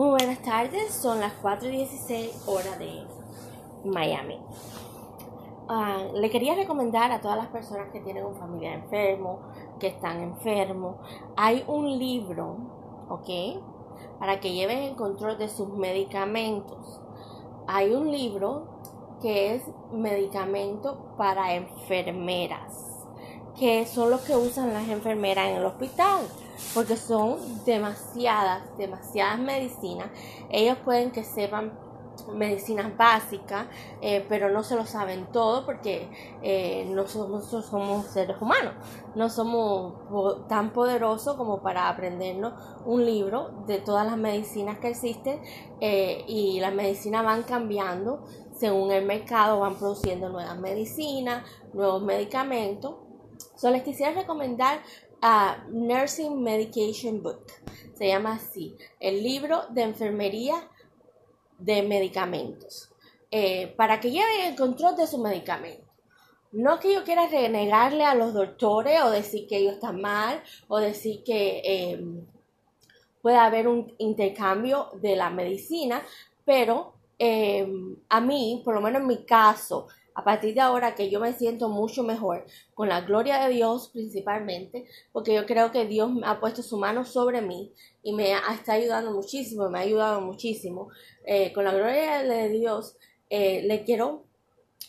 Muy 0.00 0.08
buenas 0.08 0.40
tardes, 0.40 0.94
son 0.94 1.20
las 1.20 1.34
4.16 1.42 2.48
horas 2.48 2.78
de 2.78 3.04
Miami. 3.84 4.40
Ah, 5.68 6.04
le 6.14 6.30
quería 6.30 6.54
recomendar 6.54 7.12
a 7.12 7.20
todas 7.20 7.36
las 7.36 7.48
personas 7.48 7.90
que 7.92 8.00
tienen 8.00 8.24
un 8.24 8.34
familiar 8.34 8.76
enfermo, 8.76 9.40
que 9.78 9.88
están 9.88 10.22
enfermos, 10.22 10.96
hay 11.36 11.64
un 11.66 11.98
libro, 11.98 12.56
¿ok? 13.10 13.60
Para 14.18 14.40
que 14.40 14.54
lleven 14.54 14.78
el 14.78 14.96
control 14.96 15.36
de 15.36 15.50
sus 15.50 15.68
medicamentos. 15.68 17.02
Hay 17.66 17.92
un 17.92 18.10
libro 18.10 18.68
que 19.20 19.54
es 19.54 19.62
medicamento 19.92 21.14
para 21.18 21.56
enfermeras, 21.56 23.04
que 23.58 23.84
son 23.84 24.08
los 24.08 24.22
que 24.22 24.34
usan 24.34 24.72
las 24.72 24.88
enfermeras 24.88 25.48
en 25.48 25.56
el 25.56 25.66
hospital 25.66 26.20
porque 26.74 26.96
son 26.96 27.64
demasiadas, 27.64 28.62
demasiadas 28.78 29.38
medicinas. 29.38 30.08
Ellos 30.50 30.78
pueden 30.84 31.10
que 31.10 31.24
sepan 31.24 31.72
medicinas 32.34 32.96
básicas, 32.96 33.66
eh, 34.00 34.24
pero 34.28 34.50
no 34.50 34.62
se 34.62 34.76
lo 34.76 34.86
saben 34.86 35.26
todo 35.32 35.64
porque 35.64 36.10
eh, 36.42 36.84
nosotros 36.90 37.66
somos 37.66 38.06
seres 38.06 38.36
humanos, 38.40 38.74
no 39.14 39.28
somos 39.28 40.46
tan 40.48 40.72
poderosos 40.72 41.36
como 41.36 41.62
para 41.62 41.88
aprendernos 41.88 42.54
un 42.84 43.04
libro 43.04 43.64
de 43.66 43.78
todas 43.78 44.06
las 44.06 44.16
medicinas 44.16 44.78
que 44.78 44.88
existen 44.88 45.40
eh, 45.80 46.24
y 46.26 46.60
las 46.60 46.74
medicinas 46.74 47.24
van 47.24 47.42
cambiando 47.42 48.24
según 48.52 48.92
el 48.92 49.06
mercado, 49.06 49.60
van 49.60 49.76
produciendo 49.76 50.28
nuevas 50.28 50.58
medicinas, 50.58 51.44
nuevos 51.72 52.02
medicamentos. 52.02 52.96
Solo 53.56 53.74
les 53.76 53.82
quisiera 53.82 54.12
recomendar 54.12 54.80
a 55.22 55.64
Nursing 55.68 56.42
Medication 56.42 57.22
Book. 57.22 57.46
Se 57.94 58.08
llama 58.08 58.34
así, 58.34 58.76
el 58.98 59.22
libro 59.22 59.62
de 59.70 59.82
enfermería 59.82 60.68
de 61.58 61.82
medicamentos. 61.82 62.90
Eh, 63.30 63.74
para 63.76 64.00
que 64.00 64.10
lleven 64.10 64.40
el 64.46 64.56
control 64.56 64.96
de 64.96 65.06
sus 65.06 65.20
medicamentos. 65.20 65.88
No 66.52 66.80
que 66.80 66.92
yo 66.92 67.04
quiera 67.04 67.28
renegarle 67.28 68.04
a 68.04 68.16
los 68.16 68.34
doctores 68.34 69.00
o 69.02 69.10
decir 69.10 69.46
que 69.46 69.58
ellos 69.58 69.74
están 69.74 70.00
mal 70.00 70.42
o 70.66 70.78
decir 70.78 71.22
que 71.22 71.62
eh, 71.64 72.04
puede 73.22 73.36
haber 73.36 73.68
un 73.68 73.94
intercambio 73.98 74.88
de 75.00 75.14
la 75.14 75.30
medicina, 75.30 76.02
pero 76.44 76.94
eh, 77.20 77.68
a 78.08 78.20
mí, 78.20 78.62
por 78.64 78.74
lo 78.74 78.80
menos 78.80 79.02
en 79.02 79.06
mi 79.06 79.24
caso, 79.24 79.86
a 80.20 80.24
partir 80.24 80.52
de 80.52 80.60
ahora 80.60 80.94
que 80.94 81.08
yo 81.08 81.18
me 81.18 81.32
siento 81.32 81.70
mucho 81.70 82.02
mejor, 82.02 82.44
con 82.74 82.90
la 82.90 83.00
gloria 83.00 83.42
de 83.42 83.54
Dios 83.54 83.88
principalmente, 83.88 84.86
porque 85.12 85.32
yo 85.32 85.46
creo 85.46 85.72
que 85.72 85.86
Dios 85.86 86.10
ha 86.24 86.40
puesto 86.40 86.62
su 86.62 86.76
mano 86.76 87.06
sobre 87.06 87.40
mí 87.40 87.72
y 88.02 88.12
me 88.12 88.32
está 88.32 88.74
ayudando 88.74 89.12
muchísimo, 89.12 89.70
me 89.70 89.78
ha 89.78 89.82
ayudado 89.82 90.20
muchísimo. 90.20 90.90
Eh, 91.24 91.54
con 91.54 91.64
la 91.64 91.72
gloria 91.72 92.22
de 92.22 92.50
Dios, 92.50 92.98
eh, 93.30 93.62
le 93.62 93.82
quiero, 93.82 94.24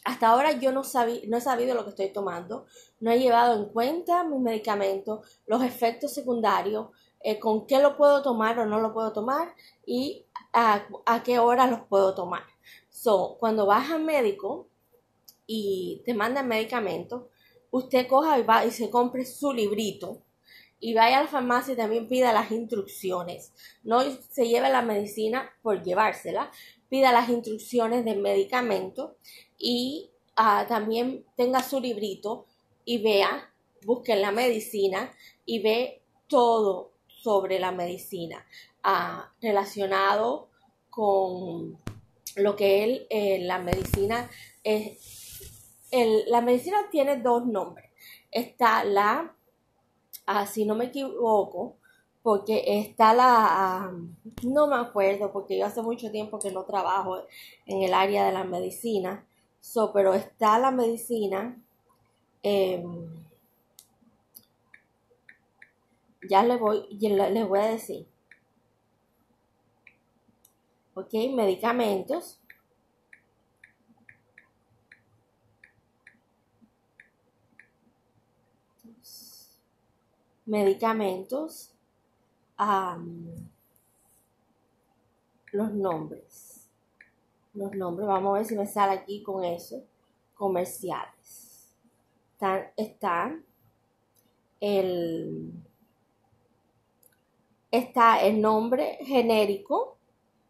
hasta 0.03 0.27
ahora 0.27 0.51
yo 0.59 0.73
no, 0.73 0.81
no 1.27 1.37
he 1.37 1.41
sabido 1.41 1.75
lo 1.75 1.85
que 1.85 1.91
estoy 1.91 2.11
tomando, 2.11 2.65
no 2.99 3.09
he 3.09 3.19
llevado 3.19 3.55
en 3.55 3.69
cuenta 3.69 4.25
mis 4.25 4.41
medicamentos, 4.41 5.39
los 5.45 5.63
efectos 5.63 6.13
secundarios, 6.13 6.89
eh, 7.23 7.39
con 7.39 7.67
qué 7.67 7.79
lo 7.79 7.95
puedo 7.95 8.21
tomar 8.21 8.59
o 8.59 8.65
no 8.65 8.81
lo 8.81 8.91
puedo 8.91 9.13
tomar 9.13 9.55
y 9.85 10.25
a, 10.51 10.85
a 11.05 11.23
qué 11.23 11.39
hora 11.39 11.67
los 11.67 11.83
puedo 11.87 12.13
tomar. 12.15 12.43
So, 12.89 13.37
cuando 13.39 13.65
vas 13.65 13.89
al 13.91 14.03
médico, 14.03 14.67
y 15.53 16.01
te 16.05 16.13
mandan 16.13 16.47
medicamentos, 16.47 17.23
usted 17.71 18.07
coja 18.07 18.39
y 18.39 18.43
va 18.43 18.65
y 18.65 18.71
se 18.71 18.89
compre 18.89 19.25
su 19.25 19.51
librito 19.51 20.21
y 20.79 20.93
vaya 20.93 21.19
a 21.19 21.23
la 21.23 21.27
farmacia 21.27 21.73
y 21.73 21.77
también 21.77 22.07
pida 22.07 22.31
las 22.31 22.51
instrucciones. 22.51 23.51
No 23.83 23.99
se 24.29 24.47
lleve 24.47 24.69
la 24.69 24.81
medicina 24.81 25.51
por 25.61 25.83
llevársela, 25.83 26.49
pida 26.87 27.11
las 27.11 27.27
instrucciones 27.27 28.05
del 28.05 28.19
medicamento 28.21 29.17
y 29.57 30.11
ah, 30.37 30.67
también 30.69 31.25
tenga 31.35 31.61
su 31.61 31.81
librito 31.81 32.45
y 32.85 32.99
vea, 32.99 33.53
busque 33.85 34.15
la 34.15 34.31
medicina 34.31 35.11
y 35.45 35.59
ve 35.59 36.01
todo 36.27 36.93
sobre 37.07 37.59
la 37.59 37.73
medicina 37.73 38.47
ah, 38.83 39.33
relacionado 39.41 40.47
con 40.89 41.77
lo 42.37 42.55
que 42.55 42.85
él, 42.85 43.07
eh, 43.09 43.39
la 43.41 43.59
medicina 43.59 44.29
es 44.63 45.20
la 45.91 46.41
medicina 46.41 46.77
tiene 46.89 47.17
dos 47.17 47.45
nombres. 47.45 47.89
Está 48.31 48.83
la, 48.83 49.35
ah, 50.25 50.45
si 50.45 50.65
no 50.65 50.75
me 50.75 50.85
equivoco, 50.85 51.75
porque 52.23 52.63
está 52.67 53.13
la, 53.13 53.25
ah, 53.27 53.91
no 54.43 54.67
me 54.67 54.75
acuerdo, 54.75 55.31
porque 55.31 55.57
yo 55.57 55.65
hace 55.65 55.81
mucho 55.81 56.11
tiempo 56.11 56.39
que 56.39 56.51
no 56.51 56.63
trabajo 56.63 57.23
en 57.65 57.83
el 57.83 57.93
área 57.93 58.25
de 58.25 58.31
la 58.31 58.43
medicina, 58.43 59.25
so, 59.59 59.91
pero 59.93 60.13
está 60.13 60.59
la 60.59 60.71
medicina, 60.71 61.61
em, 62.43 63.25
ya 66.29 66.43
le 66.43 66.57
voy, 66.57 66.87
les 66.99 67.47
voy 67.47 67.59
a 67.59 67.65
decir, 67.65 68.07
ok, 70.93 71.13
medicamentos, 71.33 72.40
medicamentos, 80.51 81.73
los 85.53 85.71
nombres. 85.71 86.67
Los 87.53 87.73
nombres, 87.73 88.07
vamos 88.07 88.31
a 88.31 88.37
ver 88.39 88.45
si 88.45 88.55
me 88.55 88.67
sale 88.67 88.91
aquí 88.91 89.23
con 89.23 89.45
eso. 89.45 89.81
Comerciales. 90.35 91.73
Está, 92.75 93.33
el, 94.59 95.53
está 97.71 98.21
el 98.21 98.41
nombre 98.41 98.97
genérico, 99.01 99.97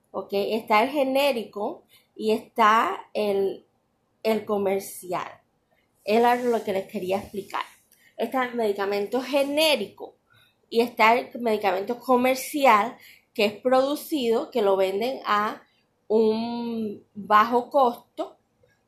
ok, 0.10 0.30
está 0.32 0.84
el 0.84 0.90
genérico 0.90 1.84
y 2.16 2.32
está 2.32 3.08
el, 3.14 3.68
el 4.24 4.46
comercial. 4.46 5.30
Era 6.04 6.36
lo 6.38 6.64
que 6.64 6.74
les 6.74 6.88
quería 6.92 7.20
explicar 7.20 7.62
está 8.22 8.46
el 8.46 8.56
medicamento 8.56 9.22
genérico 9.22 10.16
y 10.70 10.82
está 10.82 11.16
el 11.16 11.30
medicamento 11.42 12.00
comercial 12.00 12.96
que 13.34 13.46
es 13.46 13.54
producido, 13.54 14.52
que 14.52 14.62
lo 14.62 14.78
venden 14.78 15.20
a 15.26 15.64
un 16.08 17.04
bajo 17.14 17.70
costo, 17.70 18.38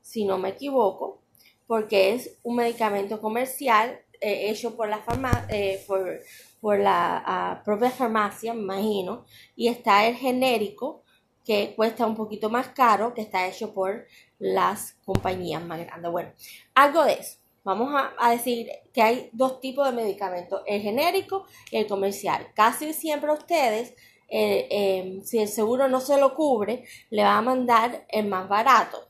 si 0.01 0.25
no 0.25 0.37
me 0.37 0.49
equivoco, 0.49 1.21
porque 1.65 2.13
es 2.13 2.37
un 2.43 2.57
medicamento 2.57 3.19
comercial 3.19 4.01
eh, 4.21 4.51
hecho 4.51 4.75
por 4.75 4.87
la, 4.87 5.03
eh, 5.49 5.83
por, 5.87 6.79
la 6.79 7.23
ah, 7.25 7.61
propia 7.65 7.89
farmacia, 7.89 8.53
me 8.53 8.61
imagino, 8.61 9.25
y 9.55 9.67
está 9.67 10.05
el 10.07 10.15
genérico 10.15 11.03
que 11.43 11.73
cuesta 11.75 12.05
un 12.05 12.15
poquito 12.15 12.49
más 12.49 12.69
caro, 12.69 13.13
que 13.13 13.21
está 13.21 13.47
hecho 13.47 13.73
por 13.73 14.05
las 14.37 14.93
compañías 15.03 15.63
más 15.65 15.79
grandes. 15.79 16.11
Bueno, 16.11 16.31
algo 16.75 17.03
de 17.03 17.13
eso. 17.13 17.42
Vamos 17.63 17.93
a, 18.17 18.29
decir 18.31 18.67
que 18.93 19.01
hay 19.01 19.29
dos 19.31 19.61
tipos 19.61 19.85
de 19.85 19.93
medicamentos, 19.93 20.61
el 20.65 20.81
genérico 20.81 21.45
y 21.71 21.77
el 21.77 21.87
comercial. 21.87 22.47
Casi 22.53 22.91
siempre 22.93 23.29
a 23.29 23.33
ustedes, 23.33 23.95
eh, 24.27 24.67
em, 24.69 25.23
si 25.23 25.39
el 25.39 25.47
seguro 25.47 25.87
no 25.87 26.01
se 26.01 26.19
lo 26.19 26.33
cubre, 26.33 26.83
le 27.09 27.23
va 27.23 27.37
a 27.37 27.41
mandar 27.41 28.05
el 28.09 28.27
más 28.27 28.49
barato 28.49 29.07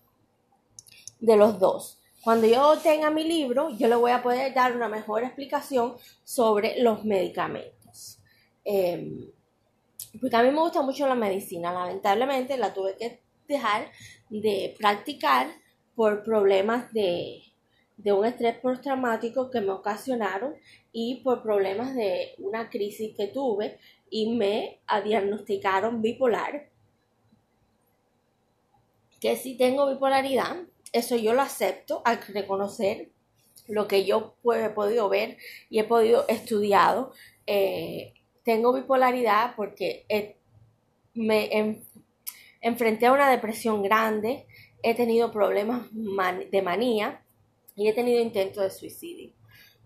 de 1.20 1.36
los 1.36 1.58
dos. 1.58 2.00
Cuando 2.24 2.46
yo 2.46 2.78
tenga 2.78 3.10
mi 3.10 3.24
libro, 3.24 3.70
yo 3.72 3.88
le 3.88 3.96
voy 3.96 4.12
a 4.12 4.22
poder 4.22 4.54
dar 4.54 4.76
una 4.76 4.88
mejor 4.88 5.24
explicación 5.24 5.96
sobre 6.24 6.80
los 6.82 7.04
medicamentos. 7.06 8.20
Em, 8.64 9.32
porque 10.22 10.36
a 10.36 10.44
mí 10.44 10.52
me 10.52 10.60
gusta 10.60 10.84
mucho 10.84 11.08
la 11.08 11.16
medicina. 11.16 11.74
Lamentablemente 11.74 12.58
la 12.58 12.74
tuve 12.74 12.96
que 12.98 13.24
dejar 13.48 13.92
de 14.30 14.76
practicar 14.78 15.48
por 15.96 16.24
problemas 16.24 16.94
de, 16.94 17.53
de 17.98 18.12
un 18.12 18.26
estrés 18.26 18.58
postraumático 18.58 19.50
que 19.50 19.62
me 19.62 19.72
ocasionaron 19.72 20.56
y 20.92 21.22
por 21.24 21.42
problemas 21.42 21.96
de 21.96 22.36
una 22.38 22.70
crisis 22.70 23.16
que 23.16 23.28
tuve 23.28 23.80
y 24.10 24.36
me 24.36 24.80
diagnosticaron 25.04 26.02
bipolar. 26.02 26.70
Que 29.20 29.36
si 29.36 29.56
tengo 29.58 29.90
bipolaridad, 29.90 30.58
eso 30.92 31.16
yo 31.16 31.34
lo 31.34 31.42
acepto 31.42 32.02
al 32.06 32.20
reconocer 32.22 33.10
lo 33.68 33.88
que 33.88 34.06
yo 34.06 34.36
he 34.54 34.70
podido 34.70 35.10
ver 35.10 35.38
y 35.70 35.80
he 35.80 35.84
podido 35.84 36.28
estudiado. 36.28 37.14
Eh, 37.48 38.14
tengo 38.44 38.74
bipolaridad 38.74 39.56
porque 39.56 40.06
me 41.14 41.80
enfrenté 42.62 43.06
a 43.06 43.14
una 43.14 43.30
depresión 43.30 43.82
grande, 43.82 44.46
he 44.84 44.96
tenido 44.96 45.32
problemas 45.32 45.88
de 45.92 46.62
manía, 46.62 47.23
y 47.76 47.88
he 47.88 47.94
tenido 47.94 48.22
intentos 48.22 48.64
de 48.64 48.70
suicidio. 48.70 49.32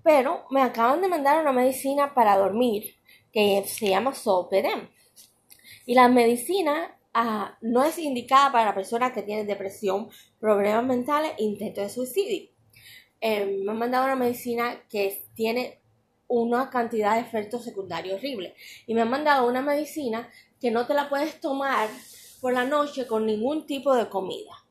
Pero 0.04 0.45
me 0.50 0.62
acaban 0.62 1.01
de 1.01 1.07
mandar 1.07 1.42
una 1.42 1.51
medicina 1.51 2.13
para 2.13 2.38
dormir 2.38 2.95
que 3.31 3.63
se 3.68 3.89
llama 3.89 4.13
Solpedem. 4.13 4.89
Y 5.86 5.95
la 5.95 6.07
medicina 6.07 6.98
ah, 7.13 7.57
no 7.62 7.84
es 7.84 7.98
indicada 7.98 8.51
para 8.51 8.75
personas 8.75 9.12
que 9.12 9.24
tienen 9.24 9.48
depresión, 9.48 10.10
problemas 10.39 10.86
mentales 10.86 11.31
e 11.38 11.44
intento 11.44 11.81
de 11.81 11.89
suicidio. 11.89 12.50
Eh, 13.19 13.62
me 13.63 13.72
han 13.72 13.78
mandado 13.78 14.06
una 14.06 14.16
medicina 14.16 14.81
que 14.89 15.25
tiene 15.34 15.80
una 16.28 16.69
cantidad 16.69 17.16
de 17.16 17.22
efectos 17.22 17.63
secundarios 17.63 18.19
horribles. 18.19 18.54
Y 18.86 18.94
me 18.94 19.01
han 19.01 19.10
mandado 19.10 19.48
una 19.48 19.62
medicina 19.62 20.30
que 20.60 20.72
no 20.72 20.86
te 20.86 20.94
la 20.94 21.10
puedes 21.10 21.39
tomar 21.39 21.89
por 22.42 22.54
la 22.54 22.66
noche 22.66 23.07
con 23.07 23.25
ningún 23.25 23.66
tipo 23.66 23.95
de 23.95 24.10
comida. 24.10 24.66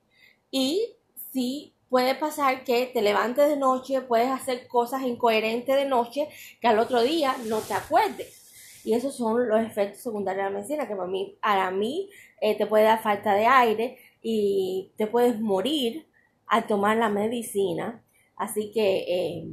Y 0.50 0.94
si 1.32 1.72
puede 1.88 2.14
pasar 2.14 2.64
que 2.64 2.86
te 2.86 3.02
levantes 3.02 3.48
de 3.48 3.56
noche, 3.56 4.00
puedes 4.00 4.28
hacer 4.28 4.66
cosas 4.66 5.02
incoherentes 5.02 5.76
de 5.76 5.86
noche 5.86 6.28
que 6.60 6.68
al 6.68 6.78
otro 6.78 7.02
día 7.02 7.36
no 7.46 7.60
te 7.60 7.74
acuerdes. 7.74 8.82
Y 8.84 8.94
esos 8.94 9.16
son 9.16 9.48
los 9.48 9.60
efectos 9.60 10.02
secundarios 10.02 10.44
de 10.44 10.50
la 10.50 10.56
medicina, 10.58 10.88
que 10.88 10.94
para 10.94 11.08
mí, 11.08 11.36
para 11.42 11.70
mí 11.70 12.08
eh, 12.40 12.56
te 12.56 12.66
puede 12.66 12.84
dar 12.84 13.02
falta 13.02 13.34
de 13.34 13.46
aire 13.46 13.98
y 14.22 14.92
te 14.96 15.06
puedes 15.06 15.40
morir 15.40 16.06
al 16.46 16.66
tomar 16.66 16.96
la 16.96 17.08
medicina. 17.08 18.02
Así 18.36 18.70
que 18.70 18.98
eh, 19.08 19.48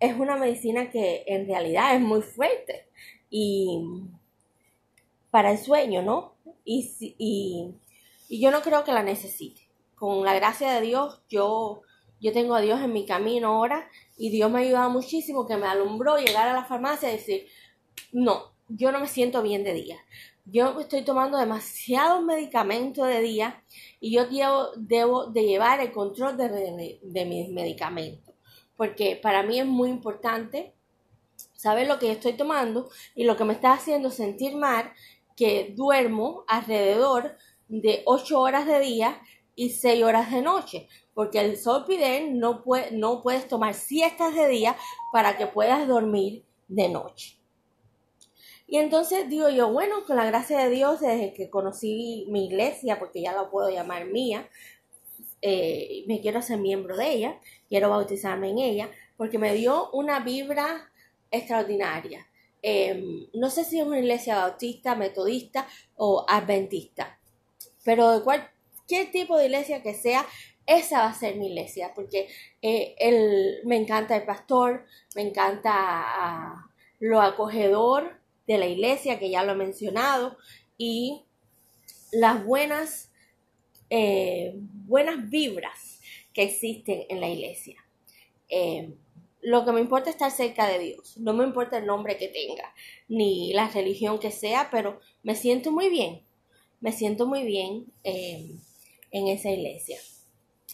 es 0.00 0.18
una 0.18 0.36
medicina 0.36 0.90
que 0.90 1.24
en 1.26 1.46
realidad 1.46 1.94
es 1.94 2.00
muy 2.00 2.22
fuerte 2.22 2.88
y 3.28 3.82
para 5.30 5.50
el 5.50 5.58
sueño, 5.58 6.02
¿no? 6.02 6.34
Y, 6.64 6.90
y, 7.18 7.74
y 8.28 8.40
yo 8.40 8.50
no 8.50 8.62
creo 8.62 8.84
que 8.84 8.92
la 8.92 9.02
necesite. 9.02 9.67
Con 9.98 10.24
la 10.24 10.34
gracia 10.34 10.72
de 10.72 10.80
Dios, 10.80 11.20
yo, 11.28 11.82
yo 12.20 12.32
tengo 12.32 12.54
a 12.54 12.60
Dios 12.60 12.80
en 12.80 12.92
mi 12.92 13.04
camino 13.04 13.48
ahora 13.48 13.88
y 14.16 14.30
Dios 14.30 14.50
me 14.50 14.58
ha 14.58 14.62
ayudado 14.62 14.90
muchísimo 14.90 15.46
que 15.46 15.56
me 15.56 15.66
alumbró 15.66 16.18
llegar 16.18 16.48
a 16.48 16.52
la 16.52 16.64
farmacia 16.64 17.08
y 17.08 17.16
decir, 17.16 17.46
no, 18.12 18.52
yo 18.68 18.92
no 18.92 19.00
me 19.00 19.08
siento 19.08 19.42
bien 19.42 19.64
de 19.64 19.74
día. 19.74 19.96
Yo 20.44 20.80
estoy 20.80 21.02
tomando 21.02 21.36
demasiados 21.36 22.22
medicamentos 22.24 23.06
de 23.06 23.20
día 23.20 23.62
y 24.00 24.12
yo 24.12 24.26
debo, 24.26 24.70
debo 24.76 25.26
de 25.26 25.44
llevar 25.44 25.80
el 25.80 25.92
control 25.92 26.36
de, 26.36 26.98
de 27.02 27.24
mis 27.24 27.50
medicamentos. 27.50 28.34
Porque 28.76 29.18
para 29.20 29.42
mí 29.42 29.58
es 29.58 29.66
muy 29.66 29.90
importante 29.90 30.72
saber 31.54 31.88
lo 31.88 31.98
que 31.98 32.12
estoy 32.12 32.34
tomando 32.34 32.88
y 33.14 33.24
lo 33.24 33.36
que 33.36 33.44
me 33.44 33.52
está 33.52 33.72
haciendo 33.72 34.10
sentir 34.10 34.56
mal, 34.56 34.92
que 35.36 35.74
duermo 35.76 36.44
alrededor 36.46 37.36
de 37.68 38.02
8 38.06 38.40
horas 38.40 38.66
de 38.66 38.80
día 38.80 39.20
y 39.58 39.70
6 39.70 40.04
horas 40.04 40.30
de 40.30 40.40
noche, 40.40 40.88
porque 41.14 41.40
el 41.40 41.56
solpidem 41.56 42.38
no, 42.38 42.62
no 42.92 43.22
puedes 43.22 43.48
tomar 43.48 43.74
siestas 43.74 44.32
de 44.36 44.46
día 44.46 44.76
para 45.12 45.36
que 45.36 45.48
puedas 45.48 45.88
dormir 45.88 46.44
de 46.68 46.88
noche. 46.88 47.40
Y 48.68 48.76
entonces 48.76 49.28
digo 49.28 49.48
yo, 49.48 49.72
bueno, 49.72 50.04
con 50.06 50.14
la 50.14 50.26
gracia 50.26 50.60
de 50.60 50.70
Dios, 50.70 51.00
desde 51.00 51.32
que 51.32 51.50
conocí 51.50 52.26
mi 52.28 52.46
iglesia, 52.46 53.00
porque 53.00 53.20
ya 53.20 53.32
la 53.32 53.50
puedo 53.50 53.68
llamar 53.68 54.06
mía, 54.06 54.48
eh, 55.42 56.04
me 56.06 56.20
quiero 56.20 56.40
ser 56.40 56.58
miembro 56.58 56.96
de 56.96 57.10
ella, 57.10 57.40
quiero 57.68 57.90
bautizarme 57.90 58.50
en 58.50 58.58
ella, 58.58 58.90
porque 59.16 59.38
me 59.38 59.54
dio 59.54 59.90
una 59.90 60.20
vibra 60.20 60.92
extraordinaria. 61.32 62.28
Em, 62.62 63.26
no 63.34 63.50
sé 63.50 63.64
si 63.64 63.80
es 63.80 63.86
una 63.86 63.98
iglesia 63.98 64.36
bautista, 64.36 64.94
metodista 64.94 65.66
o 65.96 66.24
adventista, 66.28 67.18
pero 67.84 68.12
de 68.12 68.22
cualquier 68.88 69.12
tipo 69.12 69.36
de 69.36 69.46
iglesia 69.46 69.82
que 69.82 69.94
sea, 69.94 70.26
esa 70.66 71.00
va 71.00 71.10
a 71.10 71.14
ser 71.14 71.36
mi 71.36 71.48
iglesia, 71.48 71.92
porque 71.94 72.28
eh, 72.62 73.60
me 73.64 73.76
encanta 73.76 74.16
el 74.16 74.24
pastor, 74.24 74.86
me 75.14 75.22
encanta 75.22 75.72
ah, 75.74 76.70
lo 76.98 77.20
acogedor 77.20 78.20
de 78.46 78.58
la 78.58 78.66
iglesia, 78.66 79.18
que 79.18 79.30
ya 79.30 79.44
lo 79.44 79.52
he 79.52 79.56
mencionado, 79.56 80.38
y 80.78 81.22
las 82.12 82.44
buenas, 82.44 83.10
eh, 83.90 84.52
buenas 84.56 85.28
vibras 85.28 86.00
que 86.32 86.44
existen 86.44 87.04
en 87.10 87.20
la 87.20 87.28
iglesia. 87.28 87.76
Em, 88.48 88.94
lo 89.42 89.64
que 89.64 89.72
me 89.72 89.80
importa 89.80 90.08
es 90.08 90.16
estar 90.16 90.30
cerca 90.30 90.66
de 90.66 90.78
Dios. 90.78 91.18
No 91.18 91.34
me 91.34 91.44
importa 91.44 91.78
el 91.78 91.86
nombre 91.86 92.16
que 92.16 92.28
tenga, 92.28 92.74
ni 93.08 93.52
la 93.52 93.68
religión 93.68 94.18
que 94.18 94.30
sea, 94.30 94.68
pero 94.70 95.00
me 95.22 95.34
siento 95.34 95.72
muy 95.72 95.90
bien. 95.90 96.22
Me 96.80 96.92
siento 96.92 97.26
muy 97.26 97.44
bien 97.44 97.86
em, 98.04 98.60
en 99.10 99.28
esa 99.28 99.50
iglesia. 99.50 99.98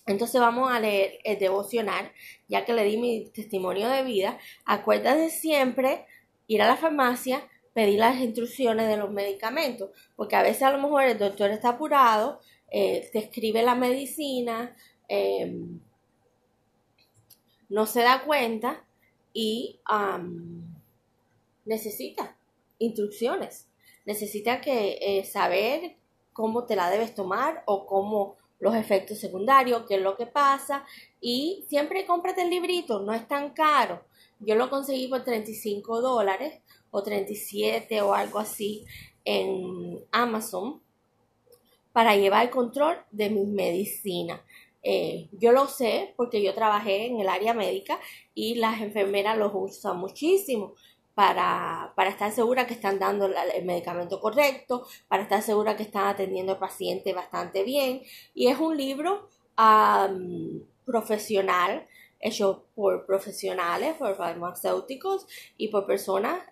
Entonces 0.06 0.40
vamos 0.40 0.70
a 0.70 0.81
leer 0.81 1.19
el 1.25 1.38
devocional, 1.38 2.12
ya 2.48 2.64
que 2.64 2.75
le 2.75 2.84
di 2.84 2.98
mi 2.98 3.31
testimonio 3.31 3.88
de 3.88 4.02
vida. 4.02 4.38
Acuérdate 4.66 5.31
siempre 5.31 6.04
ir 6.46 6.60
a 6.60 6.66
la 6.66 6.76
farmacia, 6.76 7.48
pedir 7.72 7.98
las 7.98 8.20
instrucciones 8.20 8.88
de 8.88 8.98
los 8.98 9.10
medicamentos, 9.10 9.90
porque 10.14 10.36
a 10.36 10.42
veces 10.42 10.62
a 10.62 10.72
lo 10.72 10.78
mejor 10.82 11.04
el 11.04 11.19
doctor 11.19 11.50
está 11.50 11.70
apurado, 11.70 12.40
eh, 12.70 13.08
te 13.12 13.19
escribe 13.19 13.62
la 13.62 13.75
medicina, 13.75 14.76
em, 15.08 15.81
no 17.69 17.86
se 17.86 18.02
da 18.02 18.25
cuenta 18.25 18.84
y 19.32 19.81
necesita 21.64 22.36
instrucciones, 22.78 23.69
necesita 24.04 24.60
que 24.60 24.98
eh, 25.00 25.25
saber 25.25 25.96
cómo 26.34 26.64
te 26.64 26.76
la 26.76 26.90
debes 26.90 27.14
tomar 27.14 27.62
o 27.64 27.86
cómo 27.86 28.36
los 28.58 28.75
efectos 28.75 29.19
secundarios, 29.19 29.84
qué 29.88 29.96
es 29.96 30.02
lo 30.02 30.16
que 30.16 30.26
pasa 30.26 30.84
y 31.20 31.64
siempre 31.69 32.04
cómprate 32.04 32.42
el 32.42 32.50
librito, 32.50 33.00
no 33.00 33.14
es 33.14 33.26
tan 33.26 33.50
caro. 33.50 34.04
Yo 34.40 34.56
lo 34.56 34.69
conseguí 34.69 35.08
por 35.08 35.25
35 35.25 36.02
dólares 36.02 36.60
o 36.90 37.02
37 37.02 38.02
o 38.02 38.14
algo 38.14 38.38
así 38.38 38.84
en 39.25 40.04
Amazon 40.12 40.82
para 41.92 42.16
llevar 42.16 42.44
el 42.44 42.50
control 42.50 42.96
de 43.10 43.31
mis 43.31 43.46
medicinas. 43.46 44.40
Eh, 44.82 45.28
yo 45.32 45.52
lo 45.52 45.66
sé 45.66 46.12
porque 46.16 46.42
yo 46.42 46.54
trabajé 46.54 47.06
en 47.06 47.20
el 47.20 47.28
área 47.28 47.54
médica 47.54 47.98
y 48.34 48.56
las 48.56 48.82
enfermeras 48.82 49.38
los 49.38 49.52
usan 49.54 49.96
muchísimo 49.96 50.75
para, 51.14 51.93
estar 52.08 52.32
segura 52.32 52.66
que 52.66 52.75
están 52.75 52.99
dando 52.99 53.26
el 53.26 53.64
medicamento 53.64 54.20
correcto, 54.20 54.87
para 55.08 55.22
estar 55.22 55.43
segura 55.43 55.76
que 55.76 55.84
están 55.84 56.08
atendiendo 56.08 56.52
al 56.52 56.58
paciente 56.58 57.12
bastante 57.12 57.62
bien. 57.62 58.02
Y 58.34 58.49
es 58.49 58.58
un 58.58 58.76
libro 58.76 59.28
profesional, 60.84 61.87
hecho 62.20 62.64
por 62.75 63.06
profesionales, 63.06 63.94
por 63.96 64.16
farmacéuticos 64.16 65.26
y 65.56 65.69
por 65.69 65.87
personas 65.87 66.43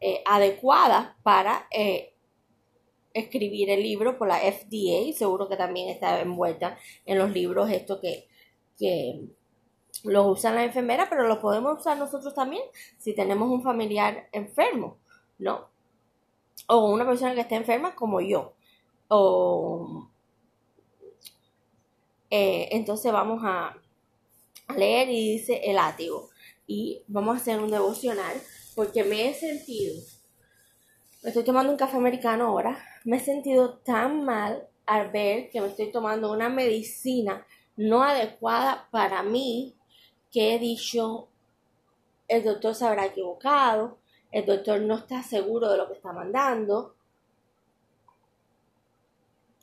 eh, 0.00 0.22
adecuadas 0.26 1.14
para 1.22 1.66
eh, 1.70 2.12
escribir 3.14 3.70
el 3.70 3.82
libro 3.82 4.18
por 4.18 4.28
la 4.28 4.40
FDA, 4.40 5.16
seguro 5.16 5.48
que 5.48 5.56
también 5.56 5.88
está 5.88 6.20
envuelta 6.20 6.78
en 7.06 7.18
los 7.18 7.30
libros 7.30 7.70
esto 7.70 7.98
que, 7.98 8.28
que 8.78 9.22
los 10.04 10.26
usan 10.26 10.54
las 10.54 10.64
enfermeras, 10.64 11.08
pero 11.08 11.26
los 11.26 11.38
podemos 11.38 11.80
usar 11.80 11.98
nosotros 11.98 12.34
también 12.34 12.62
si 12.98 13.14
tenemos 13.14 13.48
un 13.50 13.62
familiar 13.62 14.28
enfermo, 14.32 14.98
¿no? 15.38 15.68
O 16.68 16.92
una 16.92 17.06
persona 17.06 17.34
que 17.34 17.40
esté 17.40 17.54
enferma 17.54 17.94
como 17.94 18.20
yo. 18.20 18.54
O, 19.08 20.08
eh, 22.30 22.68
entonces 22.72 23.12
vamos 23.12 23.42
a, 23.44 23.76
a 24.66 24.74
leer 24.74 25.08
y 25.08 25.32
dice 25.32 25.60
el 25.64 25.76
látigo. 25.76 26.30
Y 26.66 27.02
vamos 27.06 27.36
a 27.36 27.40
hacer 27.40 27.60
un 27.60 27.70
devocional 27.70 28.36
porque 28.74 29.04
me 29.04 29.28
he 29.28 29.34
sentido 29.34 29.94
me 31.26 31.30
estoy 31.30 31.42
tomando 31.42 31.72
un 31.72 31.76
café 31.76 31.96
americano 31.96 32.46
ahora. 32.46 32.78
Me 33.04 33.16
he 33.16 33.20
sentido 33.20 33.78
tan 33.78 34.24
mal 34.24 34.68
al 34.86 35.10
ver 35.10 35.50
que 35.50 35.60
me 35.60 35.66
estoy 35.66 35.90
tomando 35.90 36.30
una 36.30 36.48
medicina 36.48 37.44
no 37.76 38.04
adecuada 38.04 38.86
para 38.92 39.24
mí 39.24 39.75
que 40.36 40.54
he 40.54 40.58
dicho, 40.58 41.28
el 42.28 42.44
doctor 42.44 42.74
se 42.74 42.84
habrá 42.84 43.06
equivocado, 43.06 43.96
el 44.30 44.44
doctor 44.44 44.82
no 44.82 44.96
está 44.96 45.22
seguro 45.22 45.70
de 45.70 45.78
lo 45.78 45.86
que 45.88 45.94
está 45.94 46.12
mandando. 46.12 46.94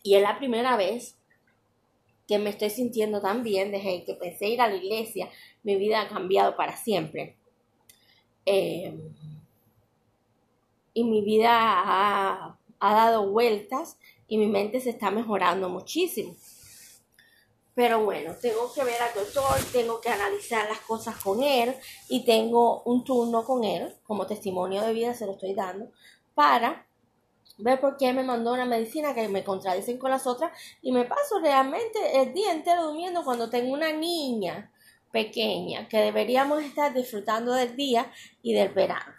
Y 0.01 0.15
es 0.15 0.24
la 0.24 0.39
primera 0.39 0.75
vez 0.75 1.15
que 2.27 2.39
me 2.39 2.50
estoy 2.50 2.72
sintiendo 2.72 3.22
tan 3.22 3.44
bien 3.44 3.72
desde 3.72 4.03
que 4.03 4.15
pensé 4.15 4.48
ir 4.48 4.62
a 4.62 4.68
la 4.68 4.77
iglesia. 4.77 5.30
Mi 5.62 5.75
vida 5.75 6.01
ha 6.01 6.08
cambiado 6.08 6.56
para 6.56 6.75
siempre. 6.75 7.36
Eh, 8.44 8.98
y 10.96 11.03
mi 11.03 11.22
vida 11.22 11.51
ha, 11.53 12.58
dado 12.80 13.30
vueltas 13.30 14.00
y 14.27 14.39
mi 14.39 14.48
mente 14.48 14.80
se 14.80 14.89
está 14.89 15.12
mejorando 15.12 15.70
muchísimo. 15.70 16.36
Pero 17.75 18.03
bueno, 18.03 18.36
tengo 18.39 18.72
que 18.72 18.84
ver 18.84 19.01
al 19.01 19.13
doctor, 19.15 19.60
tengo 19.72 20.00
que 20.00 20.10
analizar 20.10 20.70
las 20.70 20.80
cosas 20.82 21.15
con 21.18 21.42
él 21.42 21.75
y 22.08 22.24
tengo 22.24 22.84
un 22.84 23.03
turno 23.03 23.44
con 23.44 23.63
él, 23.63 23.96
como 24.03 24.27
testimonio 24.27 24.82
de 24.82 24.94
vida 24.94 25.15
se 25.15 25.25
lo 25.25 25.32
estoy 25.32 25.56
dando, 25.56 25.92
para 26.36 26.86
ver 27.58 27.80
por 27.80 27.98
qué 27.98 28.13
me 28.13 28.24
mandó 28.24 28.53
una 28.53 28.65
medicina 28.65 29.13
que 29.15 29.27
me 29.27 29.44
contradicen 29.44 29.98
con 29.98 30.12
las 30.12 30.27
otras 30.27 30.51
y 30.82 30.92
me 30.92 31.06
paso 31.06 31.39
realmente 31.39 32.22
el 32.22 32.34
día 32.34 32.51
entero 32.51 32.86
durmiendo 32.86 33.24
cuando 33.24 33.50
tengo 33.50 33.74
una 33.74 33.92
niña 33.92 34.72
pequeña 35.12 35.88
que 35.88 35.98
deberíamos 35.98 36.62
estar 36.63 36.94
disfrutando 36.94 37.53
del 37.53 37.75
día 37.75 38.12
y 38.42 38.53
del 38.53 38.70
verano. 38.70 39.13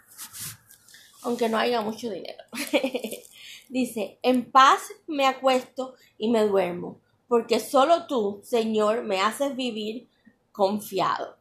aunque 1.23 1.49
no 1.49 1.57
haya 1.57 1.81
mucho 1.81 2.09
dinero. 2.09 2.43
Dice, 3.69 4.19
en 4.21 4.51
paz 4.51 4.81
me 5.07 5.25
acuesto 5.25 5.95
y 6.19 6.29
me 6.29 6.45
duermo, 6.45 7.01
porque 7.27 7.59
solo 7.59 8.07
tú, 8.07 8.41
Señor, 8.43 9.03
me 9.03 9.21
haces 9.21 9.55
vivir 9.55 10.09
confiado. 10.51 11.37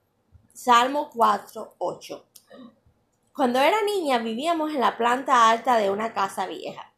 Salmo 0.52 1.10
4, 1.12 1.74
8. 1.78 2.24
Cuando 3.34 3.58
era 3.58 3.82
niña 3.82 4.18
vivíamos 4.18 4.72
en 4.72 4.80
la 4.80 4.96
planta 4.96 5.50
alta 5.50 5.76
de 5.76 5.90
una 5.90 6.12
casa 6.12 6.46
vieja. 6.46 6.92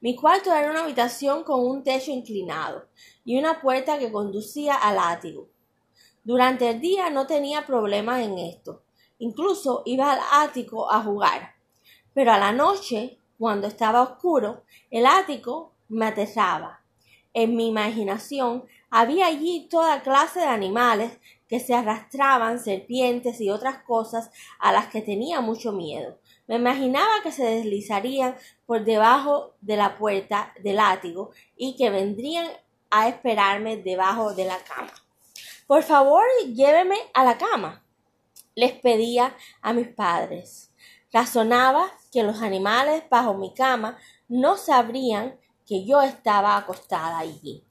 Mi 0.00 0.16
cuarto 0.16 0.52
era 0.52 0.70
una 0.70 0.84
habitación 0.84 1.44
con 1.44 1.60
un 1.60 1.82
techo 1.82 2.10
inclinado 2.10 2.88
y 3.24 3.38
una 3.38 3.60
puerta 3.60 3.98
que 3.98 4.12
conducía 4.12 4.74
al 4.74 4.98
ático. 4.98 5.48
Durante 6.22 6.70
el 6.70 6.80
día 6.80 7.10
no 7.10 7.26
tenía 7.26 7.66
problemas 7.66 8.20
en 8.20 8.38
esto. 8.38 8.82
Incluso 9.18 9.82
iba 9.86 10.12
al 10.12 10.20
ático 10.32 10.90
a 10.90 11.02
jugar. 11.02 11.54
Pero 12.12 12.32
a 12.32 12.38
la 12.38 12.52
noche, 12.52 13.18
cuando 13.38 13.66
estaba 13.66 14.02
oscuro, 14.02 14.64
el 14.90 15.06
ático 15.06 15.72
me 15.88 16.06
aterraba. 16.06 16.83
En 17.34 17.56
mi 17.56 17.68
imaginación 17.68 18.64
había 18.90 19.26
allí 19.26 19.68
toda 19.68 20.02
clase 20.02 20.40
de 20.40 20.46
animales 20.46 21.18
que 21.48 21.60
se 21.60 21.74
arrastraban, 21.74 22.60
serpientes 22.60 23.40
y 23.40 23.50
otras 23.50 23.82
cosas 23.82 24.30
a 24.58 24.72
las 24.72 24.86
que 24.86 25.02
tenía 25.02 25.40
mucho 25.40 25.72
miedo. 25.72 26.18
Me 26.46 26.56
imaginaba 26.56 27.22
que 27.22 27.32
se 27.32 27.44
deslizarían 27.44 28.36
por 28.66 28.84
debajo 28.84 29.54
de 29.60 29.76
la 29.76 29.96
puerta 29.96 30.54
del 30.62 30.76
látigo 30.76 31.32
y 31.56 31.76
que 31.76 31.90
vendrían 31.90 32.46
a 32.90 33.08
esperarme 33.08 33.78
debajo 33.78 34.32
de 34.34 34.44
la 34.44 34.58
cama. 34.58 34.92
Por 35.66 35.82
favor, 35.82 36.22
lléveme 36.46 36.96
a 37.14 37.24
la 37.24 37.36
cama, 37.36 37.84
les 38.54 38.72
pedía 38.72 39.34
a 39.60 39.72
mis 39.72 39.88
padres. 39.88 40.70
Razonaba 41.12 41.92
que 42.12 42.22
los 42.22 42.42
animales 42.42 43.04
bajo 43.10 43.34
mi 43.34 43.54
cama 43.54 43.98
no 44.28 44.56
sabrían 44.56 45.36
que 45.66 45.84
yo 45.84 46.02
estaba 46.02 46.56
acostada 46.56 47.18
allí. 47.18 47.64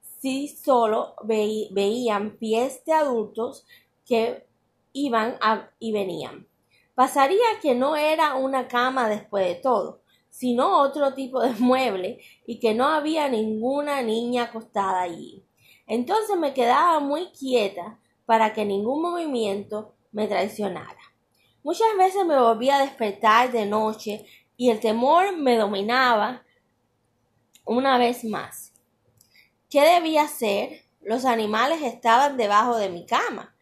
Si 0.00 0.48
solo 0.48 1.14
veían 1.24 2.36
pies 2.38 2.84
de 2.84 2.92
adultos 2.92 3.66
que 4.04 4.46
iban 4.92 5.38
y 5.78 5.92
venían. 5.92 6.46
Pasaría 6.94 7.60
que 7.60 7.74
no 7.74 7.96
era 7.96 8.36
una 8.36 8.66
cama 8.68 9.08
después 9.08 9.46
de 9.46 9.56
todo, 9.56 10.00
sino 10.30 10.80
otro 10.80 11.12
tipo 11.12 11.40
de 11.40 11.50
mueble 11.58 12.20
y 12.46 12.58
que 12.58 12.74
no 12.74 12.86
había 12.86 13.28
ninguna 13.28 14.02
niña 14.02 14.44
acostada 14.44 15.02
allí. 15.02 15.44
Entonces 15.86 16.36
me 16.36 16.54
quedaba 16.54 16.98
muy 17.00 17.26
quieta 17.26 18.00
para 18.24 18.52
que 18.52 18.64
ningún 18.64 19.02
movimiento 19.02 19.94
me 20.12 20.26
traicionara. 20.26 20.98
Muchas 21.62 21.88
veces 21.98 22.24
me 22.24 22.38
volvía 22.38 22.76
a 22.76 22.82
despertar 22.82 23.52
de 23.52 23.66
noche 23.66 24.24
y 24.56 24.70
el 24.70 24.80
temor 24.80 25.36
me 25.36 25.56
dominaba 25.56 26.42
una 27.66 27.98
vez 27.98 28.24
más. 28.24 28.72
¿Qué 29.68 29.80
debía 29.82 30.22
hacer? 30.22 30.84
Los 31.02 31.24
animales 31.24 31.82
estaban 31.82 32.36
debajo 32.36 32.76
de 32.76 32.88
mi 32.88 33.04
cama. 33.04 33.54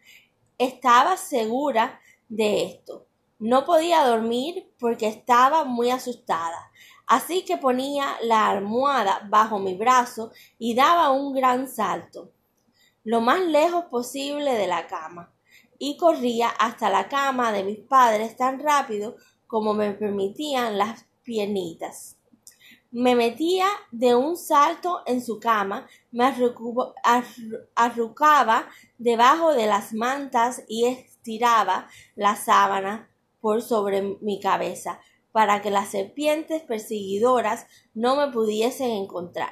Estaba 0.57 1.17
segura 1.17 1.99
de 2.29 2.63
esto. 2.63 3.07
No 3.39 3.65
podía 3.65 4.05
dormir 4.05 4.71
porque 4.79 5.07
estaba 5.07 5.65
muy 5.65 5.89
asustada. 5.89 6.71
Así 7.07 7.43
que 7.43 7.57
ponía 7.57 8.17
la 8.21 8.49
almohada 8.49 9.27
bajo 9.29 9.59
mi 9.59 9.75
brazo 9.75 10.31
y 10.57 10.75
daba 10.75 11.11
un 11.11 11.33
gran 11.33 11.67
salto, 11.67 12.31
lo 13.03 13.21
más 13.21 13.41
lejos 13.41 13.85
posible 13.85 14.53
de 14.53 14.65
la 14.65 14.87
cama, 14.87 15.31
y 15.77 15.97
corría 15.97 16.49
hasta 16.49 16.89
la 16.89 17.07
cama 17.07 17.51
de 17.51 17.63
mis 17.63 17.79
padres 17.79 18.35
tan 18.37 18.59
rápido 18.59 19.17
como 19.45 19.75
me 19.75 19.91
permitían 19.91 20.79
las 20.79 21.05
piernitas. 21.23 22.17
Me 22.97 23.13
metía 23.13 23.67
de 23.91 24.15
un 24.15 24.37
salto 24.37 25.01
en 25.05 25.21
su 25.21 25.37
cama, 25.37 25.85
me 26.13 26.33
arrucaba 27.75 28.69
debajo 28.97 29.53
de 29.53 29.67
las 29.67 29.93
mantas 29.93 30.63
y 30.69 30.85
estiraba 30.85 31.89
la 32.15 32.37
sábana 32.37 33.09
por 33.41 33.61
sobre 33.61 34.01
mi 34.21 34.39
cabeza 34.39 35.01
para 35.33 35.61
que 35.61 35.71
las 35.71 35.89
serpientes 35.89 36.61
perseguidoras 36.61 37.67
no 37.93 38.15
me 38.15 38.31
pudiesen 38.31 38.91
encontrar. 38.91 39.51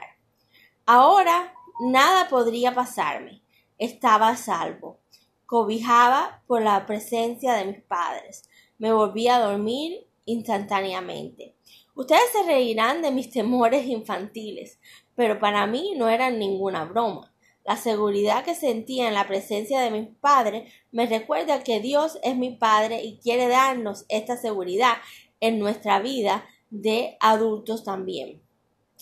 Ahora 0.85 1.53
nada 1.81 2.29
podría 2.29 2.73
pasarme. 2.73 3.43
Estaba 3.77 4.29
a 4.29 4.37
salvo. 4.37 5.01
Cobijaba 5.45 6.41
por 6.47 6.61
la 6.61 6.85
presencia 6.85 7.55
de 7.55 7.65
mis 7.65 7.81
padres. 7.81 8.49
Me 8.77 8.93
volví 8.93 9.27
a 9.27 9.39
dormir 9.39 10.07
instantáneamente. 10.23 11.57
Ustedes 11.95 12.31
se 12.31 12.43
reirán 12.43 13.01
de 13.01 13.11
mis 13.11 13.29
temores 13.29 13.85
infantiles, 13.85 14.79
pero 15.15 15.39
para 15.39 15.67
mí 15.67 15.93
no 15.95 16.09
eran 16.09 16.39
ninguna 16.39 16.85
broma. 16.85 17.33
La 17.63 17.77
seguridad 17.77 18.43
que 18.43 18.55
sentía 18.55 19.07
en 19.07 19.13
la 19.13 19.27
presencia 19.27 19.79
de 19.79 19.91
mis 19.91 20.09
padres 20.17 20.73
me 20.91 21.05
recuerda 21.05 21.63
que 21.63 21.79
Dios 21.79 22.19
es 22.21 22.35
mi 22.35 22.51
Padre 22.51 23.03
y 23.03 23.19
quiere 23.19 23.47
darnos 23.47 24.05
esta 24.09 24.35
seguridad 24.35 24.95
en 25.39 25.59
nuestra 25.59 25.99
vida 25.99 26.45
de 26.71 27.15
adultos 27.21 27.85
también. 27.85 28.41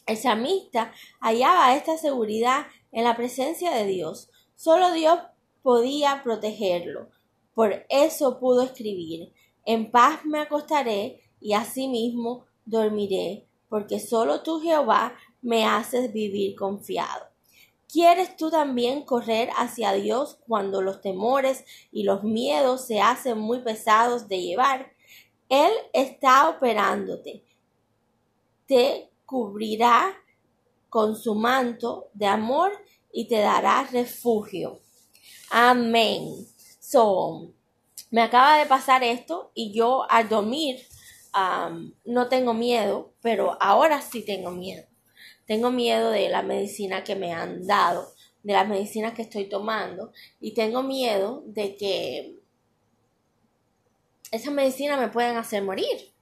El 0.05 0.17
samista 0.17 0.93
hallaba 1.21 1.75
esta 1.75 1.97
seguridad 1.97 2.67
en 2.91 3.03
la 3.03 3.15
presencia 3.15 3.71
de 3.71 3.85
Dios. 3.85 4.29
Solo 4.55 4.91
Dios 4.91 5.19
podía 5.63 6.21
protegerlo. 6.23 7.09
Por 7.53 7.85
eso 7.89 8.39
pudo 8.39 8.63
escribir 8.63 9.33
En 9.65 9.91
paz 9.91 10.25
me 10.25 10.39
acostaré 10.39 11.21
y 11.39 11.53
asimismo 11.53 12.45
dormiré, 12.65 13.47
porque 13.69 13.99
solo 13.99 14.41
tú 14.41 14.59
Jehová 14.59 15.15
me 15.41 15.65
haces 15.65 16.11
vivir 16.13 16.55
confiado. 16.55 17.31
¿Quieres 17.91 18.37
tú 18.37 18.49
también 18.49 19.03
correr 19.03 19.49
hacia 19.57 19.91
Dios 19.91 20.37
cuando 20.47 20.81
los 20.81 21.01
temores 21.01 21.65
y 21.91 22.03
los 22.03 22.23
miedos 22.23 22.85
se 22.87 23.01
hacen 23.01 23.37
muy 23.37 23.59
pesados 23.59 24.29
de 24.29 24.41
llevar? 24.41 24.93
Él 25.49 25.71
está 25.91 26.47
operándote. 26.47 27.43
Te 28.65 29.09
cubrirá 29.25 30.15
con 30.87 31.17
su 31.17 31.35
manto 31.35 32.09
de 32.13 32.27
amor 32.27 32.71
y 33.11 33.27
te 33.27 33.39
dará 33.39 33.83
refugio. 33.91 34.79
Amén. 35.49 36.47
So, 36.79 37.51
me 38.09 38.21
acaba 38.21 38.57
de 38.57 38.65
pasar 38.65 39.03
esto 39.03 39.51
y 39.53 39.73
yo 39.73 40.09
al 40.09 40.29
dormir 40.29 40.85
um, 41.35 41.93
no 42.05 42.27
tengo 42.29 42.53
miedo, 42.53 43.13
pero 43.21 43.57
ahora 43.61 44.01
sí 44.01 44.23
tengo 44.23 44.51
miedo. 44.51 44.85
Tengo 45.45 45.71
miedo 45.71 46.11
de 46.11 46.29
la 46.29 46.43
medicina 46.43 47.03
que 47.03 47.15
me 47.15 47.33
han 47.33 47.65
dado, 47.65 48.13
de 48.43 48.53
las 48.53 48.67
medicinas 48.67 49.13
que 49.13 49.21
estoy 49.21 49.49
tomando 49.49 50.11
y 50.39 50.53
tengo 50.53 50.81
miedo 50.81 51.43
de 51.45 51.75
que 51.75 52.41
esas 54.31 54.53
medicinas 54.53 54.99
me 54.99 55.09
pueden 55.09 55.35
hacer 55.35 55.61
morir, 55.61 56.13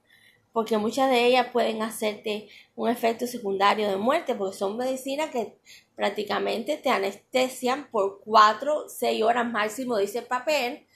porque 0.52 0.78
muchas 0.78 1.08
de 1.10 1.26
ellas 1.26 1.46
pueden 1.52 1.80
hacerte 1.80 2.48
un 2.74 2.88
efecto 2.88 3.26
secundario 3.26 3.88
de 3.88 3.96
muerte, 3.96 4.34
porque 4.34 4.56
son 4.56 4.76
medicinas 4.76 5.30
que 5.30 5.56
prácticamente 5.94 6.76
te 6.76 6.90
anestesian 6.90 7.88
por 7.90 8.20
4, 8.24 8.88
6 8.88 9.22
horas 9.22 9.50
máximo, 9.50 9.96
dice 9.96 10.18
el 10.18 10.26
papel, 10.26 10.86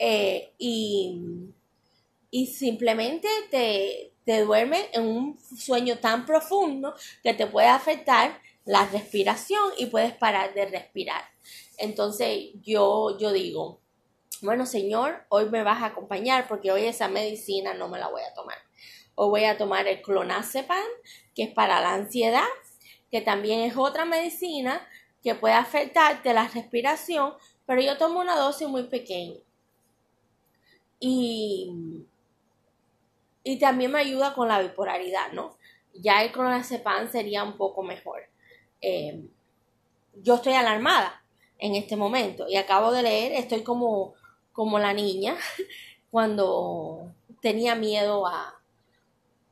eh, 0.00 0.52
y, 0.58 1.20
y 2.34 2.48
simplemente 2.48 3.28
te, 3.48 4.12
te 4.24 4.38
en 4.40 5.06
un 5.06 5.38
sueño 5.56 5.98
tan 6.00 6.26
profundo 6.26 6.92
que 7.22 7.32
te 7.32 7.46
puede 7.46 7.68
afectar 7.68 8.40
la 8.64 8.86
respiración 8.86 9.62
y 9.78 9.86
puedes 9.86 10.14
parar 10.14 10.52
de 10.52 10.66
respirar. 10.66 11.22
Entonces 11.78 12.46
yo, 12.60 13.16
yo 13.18 13.30
digo, 13.30 13.78
bueno 14.42 14.66
Señor, 14.66 15.24
hoy 15.28 15.48
me 15.48 15.62
vas 15.62 15.80
a 15.80 15.86
acompañar 15.86 16.48
porque 16.48 16.72
hoy 16.72 16.86
esa 16.86 17.06
medicina 17.06 17.72
no 17.72 17.88
me 17.88 18.00
la 18.00 18.08
voy 18.08 18.22
a 18.22 18.34
tomar. 18.34 18.58
Hoy 19.14 19.28
voy 19.28 19.44
a 19.44 19.56
tomar 19.56 19.86
el 19.86 20.02
clonazepam, 20.02 20.88
que 21.36 21.44
es 21.44 21.54
para 21.54 21.80
la 21.80 21.94
ansiedad, 21.94 22.42
que 23.12 23.20
también 23.20 23.60
es 23.60 23.76
otra 23.76 24.06
medicina 24.06 24.84
que 25.22 25.36
puede 25.36 25.54
afectarte 25.54 26.34
la 26.34 26.48
respiración, 26.48 27.34
pero 27.64 27.80
yo 27.80 27.96
tomo 27.96 28.18
una 28.18 28.34
dosis 28.34 28.66
muy 28.66 28.88
pequeña. 28.88 29.38
Y 30.98 31.70
y 33.44 33.58
también 33.58 33.92
me 33.92 34.00
ayuda 34.00 34.34
con 34.34 34.48
la 34.48 34.60
bipolaridad, 34.60 35.32
¿no? 35.32 35.56
Ya 35.92 36.22
el 36.24 36.32
clonazepam 36.32 37.08
sería 37.08 37.44
un 37.44 37.56
poco 37.56 37.82
mejor. 37.82 38.22
Eh, 38.80 39.28
yo 40.14 40.36
estoy 40.36 40.54
alarmada 40.54 41.22
en 41.58 41.74
este 41.74 41.96
momento 41.96 42.48
y 42.48 42.56
acabo 42.56 42.90
de 42.90 43.02
leer, 43.02 43.32
estoy 43.32 43.62
como, 43.62 44.14
como 44.52 44.78
la 44.78 44.94
niña 44.94 45.36
cuando 46.10 47.12
tenía 47.40 47.74
miedo 47.74 48.26
a, 48.26 48.58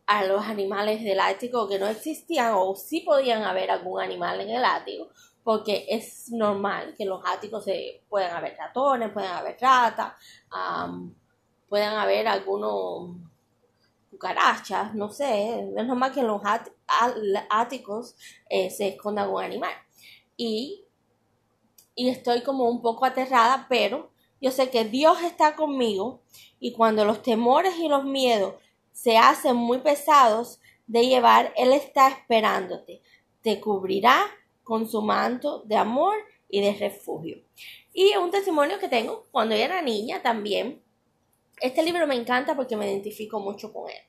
a 0.06 0.24
los 0.24 0.44
animales 0.46 1.04
del 1.04 1.20
Ártico 1.20 1.68
que 1.68 1.78
no 1.78 1.86
existían 1.86 2.52
o 2.54 2.74
sí 2.74 3.00
podían 3.00 3.42
haber 3.42 3.70
algún 3.70 4.00
animal 4.00 4.40
en 4.40 4.50
el 4.50 4.64
Ártico 4.64 5.10
porque 5.44 5.86
es 5.88 6.30
normal 6.30 6.94
que 6.96 7.02
en 7.02 7.08
los 7.08 7.22
áticos 7.24 7.64
se 7.64 8.02
puedan 8.08 8.36
haber 8.36 8.56
ratones, 8.56 9.10
pueden 9.10 9.30
haber 9.30 9.56
ratas, 9.60 10.12
puedan 11.68 11.96
haber 11.96 12.28
algunos 12.28 13.16
no 14.94 15.10
sé, 15.10 15.60
es 15.76 15.86
normal 15.86 16.12
que 16.12 16.20
en 16.20 16.26
los 16.28 16.42
áticos 17.50 18.16
eh, 18.48 18.70
se 18.70 18.88
esconda 18.88 19.28
un 19.28 19.42
animal. 19.42 19.72
Y, 20.36 20.84
y 21.94 22.08
estoy 22.08 22.42
como 22.42 22.68
un 22.68 22.82
poco 22.82 23.04
aterrada, 23.04 23.66
pero 23.68 24.12
yo 24.40 24.50
sé 24.50 24.70
que 24.70 24.84
Dios 24.84 25.22
está 25.22 25.54
conmigo 25.54 26.22
y 26.58 26.72
cuando 26.72 27.04
los 27.04 27.22
temores 27.22 27.74
y 27.78 27.88
los 27.88 28.04
miedos 28.04 28.54
se 28.92 29.18
hacen 29.18 29.56
muy 29.56 29.78
pesados 29.78 30.60
de 30.86 31.06
llevar, 31.06 31.52
Él 31.56 31.72
está 31.72 32.08
esperándote. 32.08 33.02
Te 33.40 33.60
cubrirá 33.60 34.26
con 34.62 34.88
su 34.88 35.02
manto 35.02 35.62
de 35.64 35.76
amor 35.76 36.14
y 36.48 36.60
de 36.60 36.74
refugio. 36.74 37.42
Y 37.92 38.16
un 38.16 38.30
testimonio 38.30 38.78
que 38.78 38.88
tengo 38.88 39.26
cuando 39.30 39.54
yo 39.54 39.62
era 39.62 39.82
niña 39.82 40.22
también. 40.22 40.82
Este 41.60 41.82
libro 41.82 42.06
me 42.06 42.14
encanta 42.14 42.56
porque 42.56 42.76
me 42.76 42.90
identifico 42.90 43.38
mucho 43.40 43.72
con 43.72 43.90
él. 43.90 44.02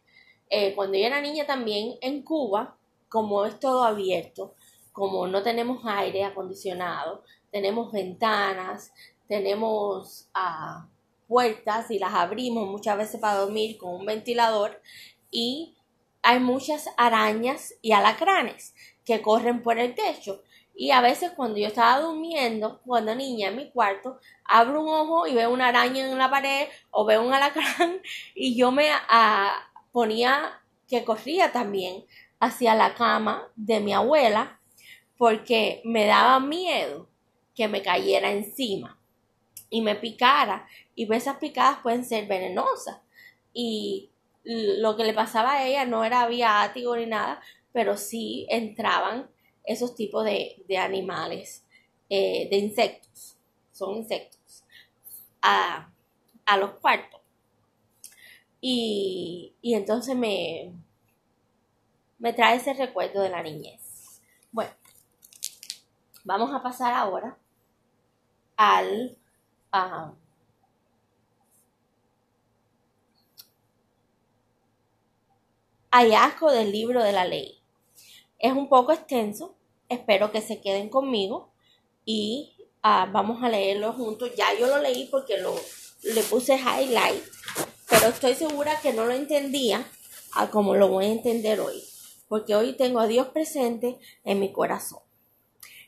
Eh, 0.55 0.75
cuando 0.75 0.99
yo 0.99 1.07
era 1.07 1.19
niña 1.19 1.47
también 1.47 1.95
en 1.99 2.21
Cuba, 2.21 2.77
como 3.09 3.43
es 3.43 3.59
todo 3.59 3.83
abierto, 3.83 4.53
como 4.91 5.25
no 5.25 5.41
tenemos 5.41 5.83
aire 5.83 6.25
acondicionado, 6.25 7.23
tenemos 7.49 7.91
ventanas, 7.91 8.93
tenemos 9.27 10.29
ah, 10.35 10.87
puertas 11.27 11.89
y 11.89 11.97
las 11.97 12.13
abrimos 12.13 12.69
muchas 12.69 12.99
veces 12.99 13.19
para 13.19 13.39
dormir 13.39 13.79
con 13.79 13.95
un 13.95 14.05
ventilador 14.05 14.79
y 15.31 15.75
hay 16.21 16.39
muchas 16.39 16.87
arañas 16.97 17.73
y 17.81 17.93
alacranes 17.93 18.75
que 19.05 19.23
corren 19.23 19.63
por 19.63 19.79
el 19.79 19.95
techo. 19.95 20.43
Y 20.75 20.91
a 20.91 21.01
veces 21.01 21.31
cuando 21.31 21.57
yo 21.57 21.65
estaba 21.65 21.99
durmiendo, 21.99 22.79
cuando 22.85 23.15
niña 23.15 23.47
en 23.47 23.57
mi 23.57 23.71
cuarto, 23.71 24.19
abro 24.45 24.83
un 24.83 24.89
ojo 24.89 25.25
y 25.25 25.33
veo 25.33 25.49
una 25.49 25.69
araña 25.69 26.05
en 26.05 26.15
la 26.15 26.29
pared 26.29 26.67
o 26.91 27.05
veo 27.05 27.23
un 27.23 27.33
alacrán 27.33 28.03
y 28.35 28.55
yo 28.55 28.71
me 28.71 28.89
ah, 28.91 29.72
ponía 29.93 30.61
que 30.89 31.05
corría 31.05 31.53
también 31.53 32.05
hacia 32.41 32.75
la 32.75 32.93
cama 32.95 33.47
de 33.55 33.79
mi 33.79 33.93
abuela 33.93 34.59
porque 35.17 35.81
me 35.85 36.05
daba 36.05 36.41
miedo 36.41 37.07
que 37.55 37.69
me 37.69 37.81
cayera 37.81 38.31
encima 38.31 38.99
y 39.69 39.81
me 39.81 39.95
picara. 39.95 40.67
Y 40.95 41.11
esas 41.13 41.37
picadas 41.37 41.79
pueden 41.81 42.03
ser 42.03 42.27
venenosas. 42.27 42.99
Y 43.53 44.11
lo 44.43 44.97
que 44.97 45.03
le 45.03 45.13
pasaba 45.13 45.53
a 45.53 45.65
ella 45.65 45.85
no 45.85 46.03
era 46.03 46.27
viático 46.27 46.95
ni 46.95 47.05
nada, 47.05 47.41
pero 47.71 47.97
sí 47.97 48.45
entraban 48.49 49.29
esos 49.63 49.95
tipos 49.95 50.25
de, 50.25 50.77
animales, 50.77 51.63
eh, 52.09 52.47
de 52.49 52.57
insectos, 52.57 53.37
son 53.71 53.95
insectos, 53.95 54.63
a, 55.41 55.89
los 56.59 56.71
cuartos. 56.71 57.21
Y, 58.65 59.53
y 59.61 59.73
entonces 59.73 60.15
me, 60.15 60.71
me 62.17 62.31
trae 62.31 62.55
ese 62.55 62.73
recuerdo 62.73 63.21
de 63.21 63.29
la 63.29 63.43
niñez. 63.43 64.21
Bueno, 64.53 64.71
vamos 66.23 66.55
a 66.55 66.63
pasar 66.63 66.93
ahora 66.93 67.37
al 68.55 69.17
hallazgo 75.91 76.49
del 76.49 76.71
libro 76.71 77.03
de 77.03 77.11
la 77.11 77.25
ley. 77.25 77.59
Es 78.39 78.53
un 78.53 78.69
poco 78.69 78.93
extenso, 78.93 79.57
espero 79.89 80.31
que 80.31 80.39
se 80.39 80.61
queden 80.61 80.87
conmigo 80.87 81.51
y 82.05 82.55
ah, 82.81 83.09
vamos 83.11 83.43
a 83.43 83.49
leerlo 83.49 83.91
juntos. 83.91 84.31
Ya 84.37 84.57
yo 84.57 84.67
lo 84.67 84.77
leí 84.77 85.09
porque 85.11 85.37
lo, 85.37 85.53
le 86.03 86.23
puse 86.23 86.55
highlight, 86.55 87.23
estoy 88.07 88.35
segura 88.35 88.79
que 88.81 88.93
no 88.93 89.05
lo 89.05 89.13
entendía 89.13 89.85
a 90.33 90.49
como 90.49 90.75
lo 90.75 90.87
voy 90.87 91.05
a 91.05 91.11
entender 91.11 91.59
hoy, 91.59 91.83
porque 92.27 92.55
hoy 92.55 92.73
tengo 92.73 92.99
a 92.99 93.07
Dios 93.07 93.27
presente 93.27 93.97
en 94.23 94.39
mi 94.39 94.51
corazón. 94.51 94.99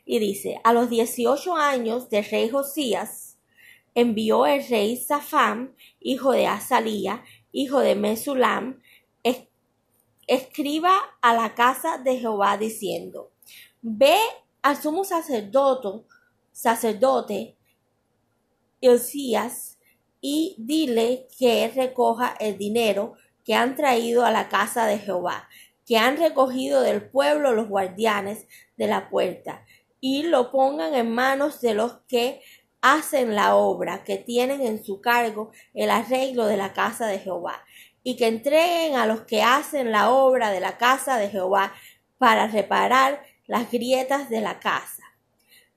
Y 0.05 0.19
dice, 0.19 0.59
a 0.63 0.73
los 0.73 0.89
18 0.89 1.55
años 1.55 2.09
de 2.09 2.21
rey 2.21 2.49
Josías, 2.49 3.37
envió 3.95 4.45
el 4.45 4.67
rey 4.67 4.97
Safam, 4.97 5.73
hijo 5.99 6.31
de 6.31 6.47
Azalía, 6.47 7.23
hijo 7.51 7.79
de 7.79 7.95
Mesulam, 7.95 8.81
escriba 10.27 10.97
a 11.21 11.33
la 11.33 11.53
casa 11.53 11.97
de 11.97 12.17
Jehová 12.17 12.57
diciendo, 12.57 13.31
ve 13.81 14.17
al 14.61 14.81
sumo 14.81 15.03
sacerdote, 15.03 16.05
sacerdote 16.51 17.55
Elías 18.81 19.74
y 20.27 20.55
dile 20.57 21.27
que 21.37 21.71
recoja 21.75 22.35
el 22.39 22.57
dinero 22.57 23.13
que 23.43 23.53
han 23.53 23.75
traído 23.75 24.25
a 24.25 24.31
la 24.31 24.49
casa 24.49 24.87
de 24.87 24.97
Jehová, 24.97 25.47
que 25.85 25.99
han 25.99 26.17
recogido 26.17 26.81
del 26.81 27.07
pueblo 27.11 27.53
los 27.53 27.69
guardianes 27.69 28.47
de 28.75 28.87
la 28.87 29.11
puerta, 29.11 29.63
y 29.99 30.23
lo 30.23 30.49
pongan 30.49 30.95
en 30.95 31.11
manos 31.11 31.61
de 31.61 31.75
los 31.75 31.99
que 32.07 32.41
hacen 32.81 33.35
la 33.35 33.55
obra, 33.55 34.03
que 34.03 34.17
tienen 34.17 34.61
en 34.61 34.83
su 34.83 34.99
cargo 34.99 35.51
el 35.75 35.91
arreglo 35.91 36.47
de 36.47 36.57
la 36.57 36.73
casa 36.73 37.05
de 37.05 37.19
Jehová, 37.19 37.63
y 38.01 38.15
que 38.15 38.25
entreguen 38.25 38.95
a 38.95 39.05
los 39.05 39.25
que 39.25 39.43
hacen 39.43 39.91
la 39.91 40.09
obra 40.09 40.49
de 40.49 40.59
la 40.59 40.79
casa 40.79 41.19
de 41.19 41.29
Jehová 41.29 41.71
para 42.17 42.47
reparar 42.47 43.21
las 43.45 43.69
grietas 43.69 44.27
de 44.31 44.41
la 44.41 44.59
casa, 44.59 45.03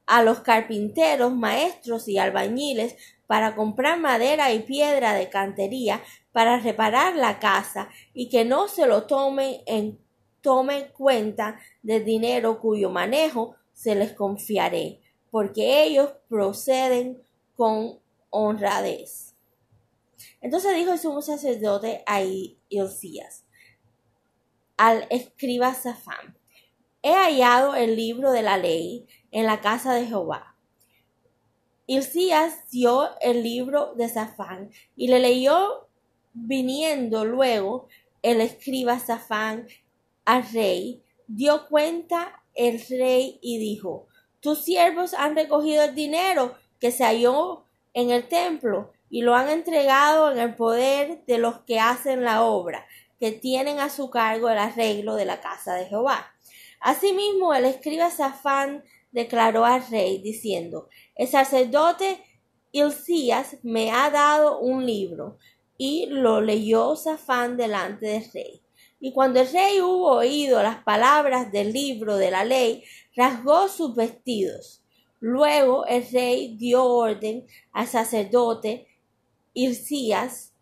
a 0.06 0.22
los 0.22 0.40
carpinteros, 0.40 1.36
maestros 1.36 2.08
y 2.08 2.16
albañiles 2.16 2.96
para 3.28 3.54
comprar 3.54 4.00
madera 4.00 4.52
y 4.52 4.60
piedra 4.60 5.12
de 5.14 5.28
cantería 5.28 6.02
para 6.32 6.58
reparar 6.58 7.14
la 7.14 7.38
casa 7.38 7.88
y 8.12 8.28
que 8.28 8.44
no 8.44 8.66
se 8.66 8.86
lo 8.86 9.06
tomen 9.06 9.60
en 9.66 10.00
tome 10.40 10.88
cuenta 10.88 11.60
del 11.82 12.04
dinero 12.04 12.58
cuyo 12.58 12.90
manejo 12.90 13.54
se 13.72 13.94
les 13.94 14.14
confiaré 14.14 15.00
porque 15.30 15.84
ellos 15.84 16.10
proceden 16.28 17.22
con 17.54 18.00
honradez. 18.30 19.34
Entonces 20.40 20.74
dijo 20.74 20.92
el 20.92 20.98
sumo 20.98 21.22
sacerdote 21.22 22.02
a 22.06 22.22
Hilcías, 22.22 23.44
al 24.76 25.06
escriba 25.10 25.74
Safán, 25.74 26.38
he 27.02 27.12
hallado 27.12 27.74
el 27.74 27.96
libro 27.96 28.32
de 28.32 28.42
la 28.42 28.56
ley 28.56 29.06
en 29.30 29.46
la 29.46 29.60
casa 29.60 29.92
de 29.92 30.06
Jehová. 30.06 30.47
Hilcías 31.90 32.70
dio 32.70 33.08
el 33.22 33.42
libro 33.42 33.94
de 33.94 34.10
Safán 34.10 34.70
y 34.94 35.08
le 35.08 35.20
leyó 35.20 35.88
viniendo 36.34 37.24
luego 37.24 37.88
el 38.20 38.42
escriba 38.42 38.98
Safán 38.98 39.66
al 40.26 40.44
rey, 40.52 41.02
dio 41.28 41.66
cuenta 41.66 42.44
el 42.54 42.78
rey 42.90 43.38
y 43.40 43.58
dijo, 43.58 44.06
tus 44.40 44.58
siervos 44.58 45.14
han 45.14 45.34
recogido 45.34 45.82
el 45.84 45.94
dinero 45.94 46.58
que 46.78 46.92
se 46.92 47.04
halló 47.04 47.64
en 47.94 48.10
el 48.10 48.28
templo 48.28 48.92
y 49.08 49.22
lo 49.22 49.34
han 49.34 49.48
entregado 49.48 50.30
en 50.30 50.40
el 50.40 50.56
poder 50.56 51.24
de 51.24 51.38
los 51.38 51.60
que 51.60 51.80
hacen 51.80 52.22
la 52.22 52.42
obra, 52.42 52.86
que 53.18 53.32
tienen 53.32 53.80
a 53.80 53.88
su 53.88 54.10
cargo 54.10 54.50
el 54.50 54.58
arreglo 54.58 55.14
de 55.14 55.24
la 55.24 55.40
casa 55.40 55.72
de 55.72 55.86
Jehová. 55.86 56.34
Asimismo, 56.80 57.54
el 57.54 57.64
escriba 57.64 58.10
Safán 58.10 58.84
declaró 59.10 59.64
al 59.64 59.86
rey, 59.88 60.18
diciendo, 60.22 60.88
el 61.14 61.28
sacerdote 61.28 62.22
Hilcías 62.72 63.56
me 63.62 63.90
ha 63.90 64.10
dado 64.10 64.60
un 64.60 64.84
libro, 64.84 65.38
y 65.78 66.06
lo 66.06 66.40
leyó 66.40 66.96
Safán 66.96 67.56
delante 67.56 68.06
del 68.06 68.30
rey. 68.32 68.62
Y 69.00 69.12
cuando 69.12 69.40
el 69.40 69.50
rey 69.50 69.80
hubo 69.80 70.10
oído 70.16 70.60
las 70.62 70.82
palabras 70.82 71.52
del 71.52 71.72
libro 71.72 72.16
de 72.16 72.32
la 72.32 72.44
ley, 72.44 72.82
rasgó 73.14 73.68
sus 73.68 73.94
vestidos. 73.94 74.82
Luego 75.20 75.86
el 75.86 76.04
rey 76.10 76.56
dio 76.56 76.84
orden 76.84 77.46
al 77.72 77.86
sacerdote 77.86 78.88
Ircías, 79.54 80.52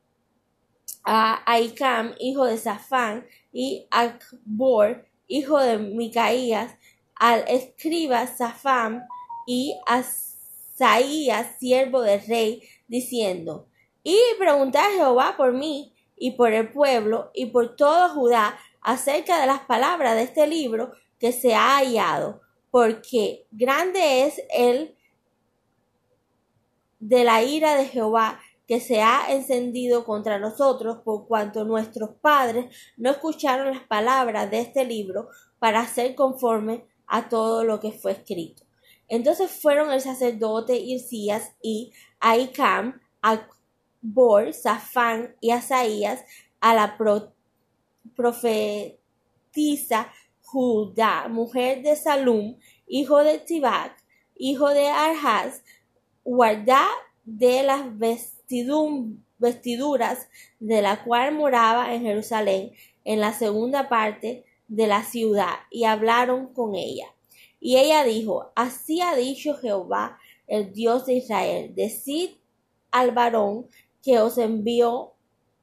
a 1.05 1.43
Aicam, 1.51 2.15
hijo 2.19 2.45
de 2.45 2.59
Safán, 2.59 3.27
y 3.53 3.87
a 3.91 4.03
Akbor, 4.03 5.07
hijo 5.29 5.59
de 5.59 5.79
Micaías, 5.79 6.77
al 7.19 7.45
escriba 7.49 8.27
Safán 8.27 9.07
y 9.47 9.79
a 9.87 10.03
Saías, 10.03 11.59
siervo 11.59 12.03
del 12.03 12.21
rey, 12.27 12.63
diciendo, 12.87 13.67
y 14.03 14.19
preguntar 14.39 14.91
a 14.91 14.95
Jehová 14.95 15.35
por 15.37 15.53
mí 15.53 15.95
y 16.17 16.33
por 16.33 16.53
el 16.53 16.73
pueblo 16.73 17.31
y 17.35 17.47
por 17.47 17.77
todo 17.77 18.11
Judá 18.11 18.59
acerca 18.83 19.41
de 19.41 19.47
las 19.47 19.61
palabras 19.61 20.15
de 20.15 20.23
este 20.23 20.47
libro 20.47 20.93
que 21.19 21.33
se 21.33 21.55
ha 21.55 21.79
hallado, 21.79 22.43
porque 22.71 23.47
grande 23.51 24.27
es 24.27 24.41
el 24.51 24.97
de 27.01 27.25
la 27.25 27.43
ira 27.43 27.75
de 27.77 27.87
Jehová 27.87 28.41
que 28.67 28.81
se 28.81 29.01
ha 29.01 29.33
encendido 29.33 30.05
contra 30.05 30.39
nosotros 30.39 30.99
por 31.05 31.27
cuanto 31.29 31.65
nuestros 31.65 32.11
padres 32.21 32.67
no 32.97 33.11
escucharon 33.11 33.73
las 33.73 33.85
palabras 33.85 34.51
de 34.51 34.61
este 34.61 34.85
libro 34.85 35.29
para 35.59 35.81
hacer 35.81 36.15
conforme 36.15 36.85
a 37.07 37.29
todo 37.29 37.65
lo 37.65 37.81
que 37.81 37.93
fue 37.93 38.13
escrito. 38.13 38.65
Entonces 39.09 39.51
fueron 39.51 39.91
el 39.93 40.01
sacerdote 40.01 40.77
Isías 40.77 41.53
y 41.63 41.93
Aicam, 42.21 43.01
Bor, 44.01 44.53
Safán 44.53 45.35
y 45.41 45.51
Asaías 45.51 46.25
a 46.61 46.75
la 46.75 46.97
profetiza 48.17 48.97
Judá, 50.43 51.29
mujer 51.29 51.83
de 51.83 51.97
Salum, 51.97 52.57
hijo 52.87 53.25
de 53.25 53.39
Tibac, 53.39 53.97
hijo 54.37 54.69
de 54.71 54.89
Arhaz, 54.89 55.63
guarda 56.25 56.87
de 57.25 57.65
las 57.65 57.85
vestiduras 59.39 60.29
de 60.61 60.83
la 60.83 61.03
cual 61.03 61.35
moraba 61.35 61.95
en 61.95 62.03
Jerusalén, 62.03 62.73
en 63.05 63.21
la 63.21 63.33
segunda 63.33 63.89
parte 63.89 64.45
de 64.69 64.87
la 64.87 65.03
ciudad, 65.03 65.55
y 65.71 65.85
hablaron 65.85 66.53
con 66.53 66.75
ella. 66.75 67.15
Y 67.61 67.77
ella 67.77 68.05
dijo, 68.05 68.53
Así 68.55 69.01
ha 69.01 69.15
dicho 69.15 69.55
Jehová, 69.55 70.19
el 70.47 70.73
Dios 70.73 71.07
de 71.07 71.15
Israel, 71.15 71.75
decid 71.75 72.31
al 72.91 73.13
varón 73.13 73.67
que 74.03 74.21
os 74.21 74.39
envió 74.39 75.15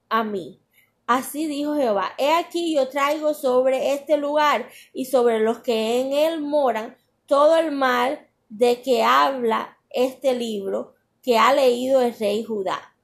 a 0.09 0.23
mí. 0.23 0.59
Así 1.05 1.47
dijo 1.47 1.75
Jehová, 1.75 2.13
he 2.17 2.33
aquí 2.33 2.73
yo 2.73 2.87
traigo 2.87 3.33
sobre 3.33 3.93
este 3.93 4.17
lugar 4.17 4.69
y 4.93 5.05
sobre 5.05 5.39
los 5.39 5.59
que 5.59 5.99
en 5.99 6.13
él 6.13 6.39
moran 6.41 6.97
todo 7.25 7.57
el 7.57 7.71
mal 7.71 8.27
de 8.49 8.81
que 8.81 9.03
habla 9.03 9.77
este 9.89 10.33
libro 10.33 10.93
que 11.21 11.37
ha 11.37 11.53
leído 11.53 12.01
el 12.01 12.17
rey 12.17 12.43
Judá. 12.43 12.95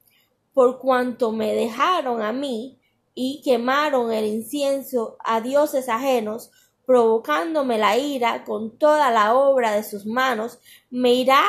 Por 0.53 0.79
cuanto 0.79 1.31
me 1.31 1.53
dejaron 1.53 2.21
a 2.21 2.31
mí 2.31 2.78
y 3.21 3.41
quemaron 3.41 4.13
el 4.13 4.25
incienso 4.25 5.17
a 5.19 5.41
dioses 5.41 5.89
ajenos, 5.89 6.51
provocándome 6.85 7.77
la 7.77 7.97
ira 7.97 8.45
con 8.45 8.77
toda 8.77 9.11
la 9.11 9.35
obra 9.35 9.73
de 9.73 9.83
sus 9.83 10.05
manos, 10.05 10.57
me 10.89 11.15
irá 11.15 11.43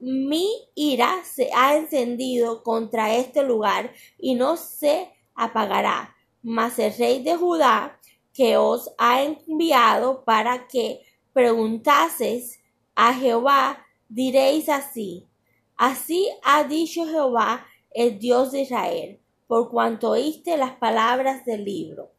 mi 0.00 0.50
ira 0.74 1.22
se 1.22 1.50
ha 1.54 1.76
encendido 1.76 2.64
contra 2.64 3.14
este 3.14 3.44
lugar 3.44 3.92
y 4.18 4.34
no 4.34 4.56
se 4.56 5.08
apagará. 5.36 6.16
Mas 6.42 6.80
el 6.80 6.92
rey 6.98 7.22
de 7.22 7.36
Judá 7.36 8.00
que 8.34 8.56
os 8.56 8.92
ha 8.98 9.22
enviado 9.22 10.24
para 10.24 10.66
que 10.66 11.02
preguntaseis 11.32 12.58
a 12.96 13.14
Jehová, 13.14 13.86
diréis 14.08 14.68
así. 14.68 15.28
Así 15.76 16.28
ha 16.42 16.64
dicho 16.64 17.06
Jehová, 17.06 17.64
el 17.94 18.18
Dios 18.18 18.50
de 18.50 18.62
Israel, 18.62 19.20
por 19.46 19.70
cuanto 19.70 20.10
oíste 20.10 20.56
las 20.56 20.72
palabras 20.76 21.44
del 21.44 21.64
libro. 21.64 22.12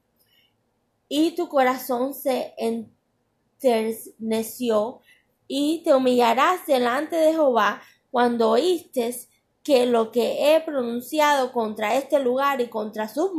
Y 1.09 1.31
tu 1.31 1.47
corazón 1.47 2.13
se 2.13 2.53
enterneció 3.59 4.99
y 5.47 5.81
te 5.83 5.93
humillarás 5.93 6.65
delante 6.67 7.15
de 7.15 7.31
Jehová 7.31 7.81
cuando 8.11 8.49
oístes 8.51 9.29
que 9.63 9.85
lo 9.85 10.11
que 10.11 10.55
he 10.55 10.61
pronunciado 10.61 11.51
contra 11.51 11.95
este 11.95 12.19
lugar 12.19 12.61
y 12.61 12.69
contra 12.69 13.07
sus 13.07 13.31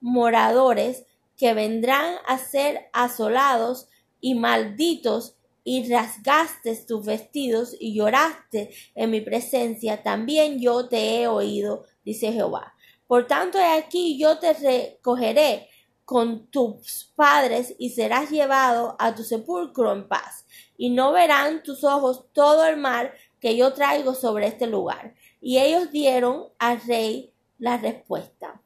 moradores, 0.00 1.04
que 1.36 1.54
vendrán 1.54 2.16
a 2.26 2.38
ser 2.38 2.88
asolados 2.92 3.88
y 4.20 4.34
malditos, 4.34 5.38
y 5.70 5.86
rasgaste 5.86 6.74
tus 6.86 7.04
vestidos 7.04 7.76
y 7.78 7.94
lloraste 7.94 8.70
en 8.94 9.10
mi 9.10 9.20
presencia, 9.20 10.02
también 10.02 10.58
yo 10.60 10.88
te 10.88 11.20
he 11.20 11.28
oído, 11.28 11.84
dice 12.06 12.32
Jehová. 12.32 12.74
Por 13.08 13.26
tanto, 13.26 13.58
aquí 13.58 14.16
yo 14.18 14.38
te 14.38 14.52
recogeré 14.52 15.68
con 16.04 16.46
tus 16.46 17.12
padres 17.16 17.74
y 17.78 17.90
serás 17.90 18.30
llevado 18.30 18.96
a 18.98 19.14
tu 19.14 19.24
sepulcro 19.24 19.92
en 19.92 20.06
paz 20.08 20.46
y 20.76 20.90
no 20.90 21.12
verán 21.12 21.62
tus 21.62 21.84
ojos 21.84 22.26
todo 22.32 22.64
el 22.66 22.76
mal 22.76 23.12
que 23.40 23.56
yo 23.56 23.72
traigo 23.72 24.14
sobre 24.14 24.46
este 24.46 24.66
lugar. 24.66 25.14
Y 25.40 25.58
ellos 25.58 25.90
dieron 25.90 26.48
al 26.58 26.80
rey 26.82 27.32
la 27.58 27.78
respuesta. 27.78 28.60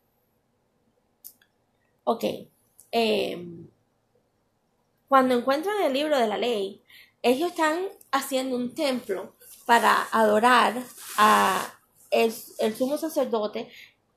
Ok. 2.05 2.25
Em, 2.91 3.69
cuando 5.09 5.35
encuentran 5.35 5.83
el 5.83 5.93
libro 5.93 6.19
de 6.19 6.27
la 6.27 6.37
ley, 6.37 6.83
ellos 7.23 7.51
están 7.51 7.87
haciendo 8.11 8.57
un 8.57 8.75
templo 8.75 9.37
para 9.67 10.09
adorar 10.11 10.83
a 11.17 11.79
el, 12.13 12.33
sumo 12.77 12.99
sacerdote. 12.99 13.71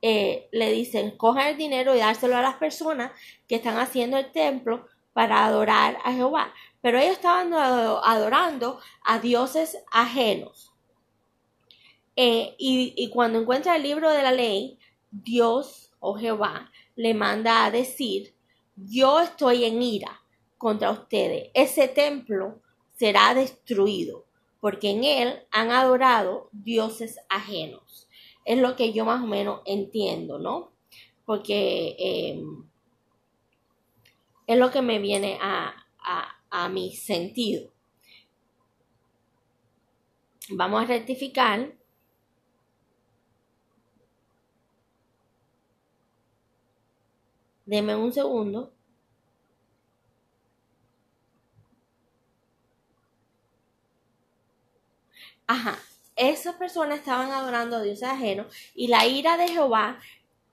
Eh, 0.08 0.50
le 0.52 0.72
dicen, 0.72 1.18
cojan 1.18 1.48
el 1.48 1.58
dinero 1.58 1.96
y 1.96 2.00
dárselo 2.00 2.38
a 2.38 2.42
las 2.44 2.58
personas 2.58 3.12
que 3.48 3.56
están 3.56 3.80
haciendo 3.80 4.18
el 4.18 4.32
templo 4.32 4.86
para 5.14 5.46
adorar 5.46 5.98
a 6.04 6.14
Jehová 6.14 6.54
pero 6.86 7.00
ellos 7.00 7.14
estaban 7.14 7.52
adorando 7.52 8.80
a 9.04 9.18
dioses 9.18 9.76
ajenos. 9.92 10.72
Eh, 12.16 12.54
y, 12.60 12.94
y, 12.96 13.10
cuando 13.10 13.40
encuentra 13.40 13.76
el 13.76 13.82
libro 13.82 14.12
de 14.12 14.22
la 14.22 14.32
ley, 14.32 14.78
Dios 15.10 15.92
o 16.00 16.14
Jehová 16.14 16.72
le 16.96 17.16
manda 17.16 17.66
a 17.66 17.72
decir, 17.72 18.36
yo 18.76 19.20
estoy 19.20 19.66
en 19.66 19.82
ira 19.82 20.22
contra 20.60 20.92
ustedes, 20.92 21.50
ese 21.56 21.88
templo 21.88 22.62
será 22.94 23.34
destruido, 23.34 24.28
porque 24.60 24.92
en 24.92 25.06
él 25.06 25.44
han 25.50 25.72
adorado 25.72 26.50
dioses 26.52 27.18
ajenos. 27.30 28.05
Es 28.46 28.58
lo 28.60 28.76
que 28.78 28.94
yo 28.94 29.04
más 29.06 29.22
o 29.24 29.28
menos 29.28 29.62
entiendo, 29.66 30.40
¿no? 30.40 30.72
Porque 31.26 31.96
em, 32.00 32.64
es 34.48 34.58
lo 34.58 34.72
que 34.72 34.82
me 34.82 34.98
viene 34.98 35.38
a, 35.40 35.76
a 36.50 36.70
mi 36.70 36.96
sentido. 36.96 37.70
Vamos 40.50 40.82
a 40.82 40.86
rectificar. 40.88 41.60
Deme 47.72 47.96
un 47.96 48.12
segundo. 48.12 48.72
Ajá, 55.48 55.78
esas 56.16 56.56
personas 56.56 57.00
estaban 57.00 57.32
adorando 57.32 57.78
a 57.78 57.82
dioses 57.82 58.08
ajenos 58.08 58.48
y 58.74 58.88
la 58.88 59.06
ira 59.06 59.38
de 59.38 59.48
Jehová 59.48 60.00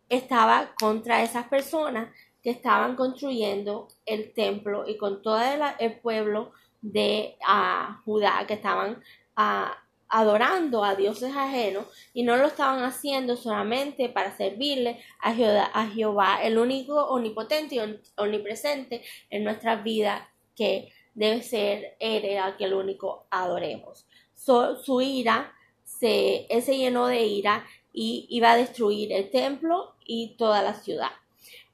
estaba 0.08 0.74
contra 0.78 1.22
esas 1.22 1.46
personas 1.48 2.08
que 2.42 2.50
estaban 2.50 2.96
construyendo 2.96 3.88
el 4.04 4.32
templo 4.34 4.84
y 4.86 4.96
con 4.96 5.22
todo 5.22 5.40
el, 5.78 6.00
pueblo 6.00 6.52
de 6.80 7.36
ah, 7.46 8.00
Judá 8.04 8.44
que 8.46 8.54
estaban 8.54 9.02
ah, 9.36 9.78
adorando 10.12 10.84
a 10.84 10.94
dioses 10.94 11.34
ajenos 11.34 11.86
y 12.12 12.22
no 12.22 12.36
lo 12.36 12.46
estaban 12.46 12.84
haciendo 12.84 13.36
solamente 13.36 14.10
para 14.10 14.36
servirle 14.36 15.02
a 15.20 15.34
Jehová, 15.34 16.36
a 16.36 16.44
el 16.44 16.58
único 16.58 17.06
omnipotente 17.06 17.76
y 17.76 17.98
omnipresente 18.16 19.02
en 19.30 19.44
nuestra 19.44 19.76
vida 19.76 20.28
que 20.54 20.92
debe 21.14 21.42
ser 21.42 21.96
él 21.98 22.38
a 22.38 22.56
que 22.58 22.64
el 22.64 22.74
único 22.74 23.26
adoremos. 23.30 24.06
Su 24.44 25.00
ira 25.00 25.52
se, 25.84 26.46
llenó 26.66 27.06
de 27.06 27.26
ira 27.26 27.64
y 27.92 28.26
iba 28.30 28.52
a 28.52 28.56
destruir 28.56 29.12
el 29.12 29.30
templo 29.30 29.94
y 30.04 30.34
toda 30.36 30.62
la 30.62 30.74
ciudad. 30.74 31.10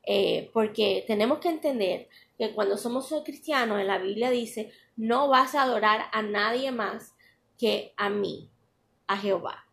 Eh, 0.04 0.50
porque 0.52 1.04
tenemos 1.06 1.38
que 1.38 1.48
entender 1.48 2.08
que 2.36 2.54
cuando 2.54 2.76
somos 2.76 3.12
cristianos, 3.24 3.80
en 3.80 3.86
la 3.86 3.98
Biblia 3.98 4.30
dice, 4.30 4.72
no 4.96 5.28
vas 5.28 5.54
a 5.54 5.62
adorar 5.62 6.06
a 6.12 6.22
nadie 6.22 6.72
más 6.72 7.14
que 7.58 7.92
a 7.96 8.08
mí, 8.08 8.48
a 9.06 9.16
Jehová. 9.16 9.64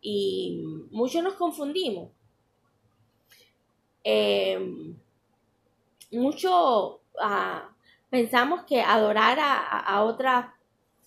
Y 0.00 0.62
muchos 0.90 1.22
nos 1.22 1.34
confundimos. 1.34 2.10
Eh, 4.02 4.94
mucho 6.10 7.00
ah, 7.20 7.70
pensamos 8.10 8.62
que 8.64 8.80
adorar 8.80 9.38
a, 9.40 10.02
otra, 10.04 10.53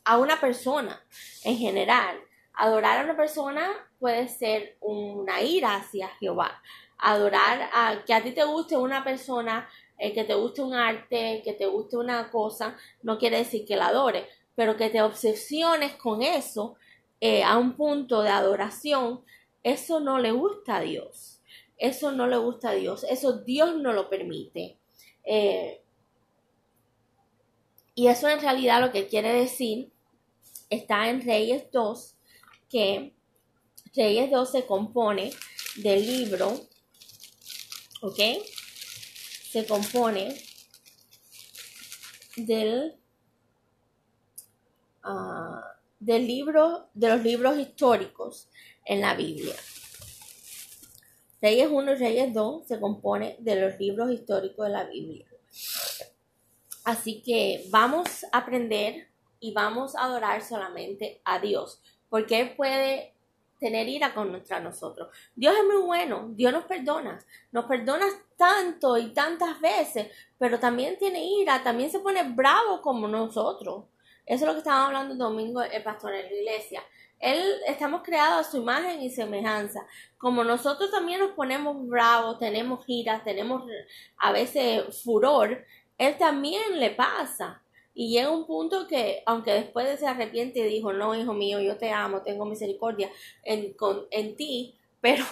a 0.07 0.17
una 0.17 0.39
persona 0.39 1.03
en 1.43 1.57
general, 1.57 2.19
adorar 2.53 2.99
a 2.99 3.03
una 3.03 3.15
persona 3.15 3.69
puede 3.99 4.27
ser 4.27 4.77
una 4.81 5.41
ira 5.41 5.75
hacia 5.75 6.07
Jehová 6.19 6.61
adorar 6.97 7.69
a 7.73 8.03
que 8.05 8.13
a 8.13 8.23
ti 8.23 8.31
te 8.31 8.43
guste 8.43 8.75
una 8.75 9.03
persona, 9.03 9.67
eh, 9.97 10.13
que 10.13 10.23
te 10.23 10.33
guste 10.33 10.61
un 10.61 10.73
arte, 10.73 11.41
que 11.43 11.53
te 11.53 11.65
guste 11.65 11.97
una 11.97 12.29
cosa, 12.29 12.75
no 13.03 13.17
quiere 13.17 13.37
decir 13.37 13.65
que 13.65 13.75
la 13.75 13.87
adores, 13.87 14.25
pero 14.55 14.77
que 14.77 14.89
te 14.89 15.01
obsesiones 15.01 15.95
con 15.95 16.21
eso 16.21 16.75
eh, 17.21 17.43
a 17.43 17.57
un 17.57 17.73
punto 17.73 18.21
de 18.21 18.29
adoración, 18.29 19.23
eso 19.63 19.99
no 19.99 20.19
le 20.19 20.31
gusta 20.31 20.77
a 20.77 20.81
Dios. 20.81 21.41
Eso 21.77 22.11
no 22.11 22.25
le 22.25 22.37
gusta 22.37 22.69
a 22.69 22.73
Dios. 22.73 23.05
Eso 23.07 23.43
Dios 23.43 23.75
no 23.75 23.93
lo 23.93 24.09
permite. 24.09 24.77
Eh, 25.23 25.81
y 27.93 28.07
eso 28.07 28.29
en 28.29 28.39
realidad 28.39 28.81
lo 28.81 28.91
que 28.91 29.07
quiere 29.07 29.31
decir 29.33 29.91
está 30.69 31.09
en 31.09 31.21
Reyes 31.21 31.63
2, 31.71 32.15
que 32.69 33.13
Reyes 33.95 34.31
2 34.31 34.51
se 34.51 34.65
compone 34.65 35.31
del 35.77 36.05
libro 36.05 36.67
¿ok? 38.01 38.19
Se 39.49 39.65
compone 39.65 40.35
del, 42.35 42.95
ah, 45.03 45.63
del 45.99 46.27
libro, 46.27 46.89
de 46.93 47.09
los 47.09 47.23
libros 47.23 47.57
históricos 47.57 48.49
en 48.85 49.01
la 49.01 49.15
Biblia. 49.15 49.55
Reyes 51.41 51.69
1 51.71 51.91
y 51.91 51.95
Reyes 51.95 52.33
2 52.33 52.67
se 52.67 52.79
compone 52.79 53.37
de 53.39 53.61
los 53.61 53.79
libros 53.79 54.11
históricos 54.11 54.67
de 54.67 54.73
la 54.73 54.83
Biblia. 54.85 55.25
Así 56.83 57.21
que 57.21 57.65
vamos 57.69 58.25
a 58.31 58.39
aprender 58.39 59.07
y 59.39 59.53
vamos 59.53 59.95
a 59.95 60.03
adorar 60.03 60.41
solamente 60.41 61.21
a 61.23 61.39
Dios, 61.39 61.81
porque 62.09 62.41
Él 62.41 62.55
puede 62.55 63.13
tener 63.59 63.87
ira 63.87 64.13
contra 64.13 64.59
nosotros. 64.59 65.09
Dios 65.35 65.55
es 65.57 65.63
muy 65.65 65.81
bueno, 65.81 66.29
Dios 66.29 66.53
nos 66.53 66.65
perdona, 66.65 67.19
nos 67.51 67.65
perdona 67.65 68.05
tanto 68.35 68.97
y 68.97 69.13
tantas 69.13 69.59
veces, 69.59 70.07
pero 70.37 70.59
también 70.59 70.97
tiene 70.97 71.23
ira, 71.23 71.63
también 71.63 71.89
se 71.89 71.99
pone 71.99 72.23
bravo 72.23 72.81
como 72.81 73.07
nosotros. 73.07 73.85
Eso 74.25 74.43
es 74.43 74.47
lo 74.47 74.53
que 74.53 74.59
estaba 74.59 74.87
hablando 74.87 75.13
el 75.13 75.19
domingo 75.19 75.61
el 75.61 75.83
pastor 75.83 76.13
en 76.13 76.25
la 76.25 76.33
iglesia. 76.33 76.83
Él 77.19 77.41
estamos 77.65 78.03
creados 78.03 78.45
a 78.45 78.51
su 78.51 78.57
imagen 78.57 79.01
y 79.01 79.09
semejanza. 79.09 79.87
Como 80.17 80.43
nosotros 80.43 80.91
también 80.91 81.19
nos 81.19 81.31
ponemos 81.31 81.87
bravos, 81.87 82.37
tenemos 82.37 82.83
ira, 82.87 83.23
tenemos 83.23 83.63
a 84.17 84.31
veces 84.31 85.01
furor, 85.03 85.65
él 85.97 86.17
también 86.17 86.79
le 86.79 86.91
pasa. 86.91 87.61
Y 87.99 88.11
llega 88.11 88.29
un 88.29 88.45
punto 88.45 88.85
que, 88.87 89.23
aunque 89.25 89.51
después 89.51 89.87
de 89.87 89.97
se 89.97 90.05
arrepiente 90.05 90.59
y 90.59 90.63
dijo, 90.65 90.93
no, 90.93 91.15
hijo 91.15 91.33
mío, 91.33 91.59
yo 91.59 91.79
te 91.79 91.89
amo, 91.89 92.21
tengo 92.21 92.45
misericordia 92.45 93.09
en, 93.41 93.75
en 94.11 94.35
ti, 94.35 94.77
pero, 95.01 95.25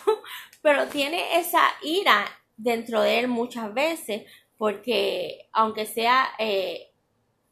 pero 0.63 0.87
tiene 0.87 1.37
esa 1.37 1.61
ira 1.83 2.25
dentro 2.57 3.01
de 3.01 3.19
él 3.19 3.27
muchas 3.27 3.71
veces, 3.71 4.23
porque 4.57 5.47
aunque 5.51 5.85
sea 5.85 6.29
eh, 6.39 6.89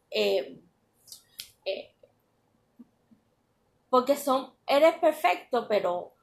eh, 0.10 0.60
eh, 1.66 1.94
porque 3.92 4.18
son, 4.18 4.52
eres 4.66 4.96
perfecto, 4.96 5.68
pero 5.68 6.16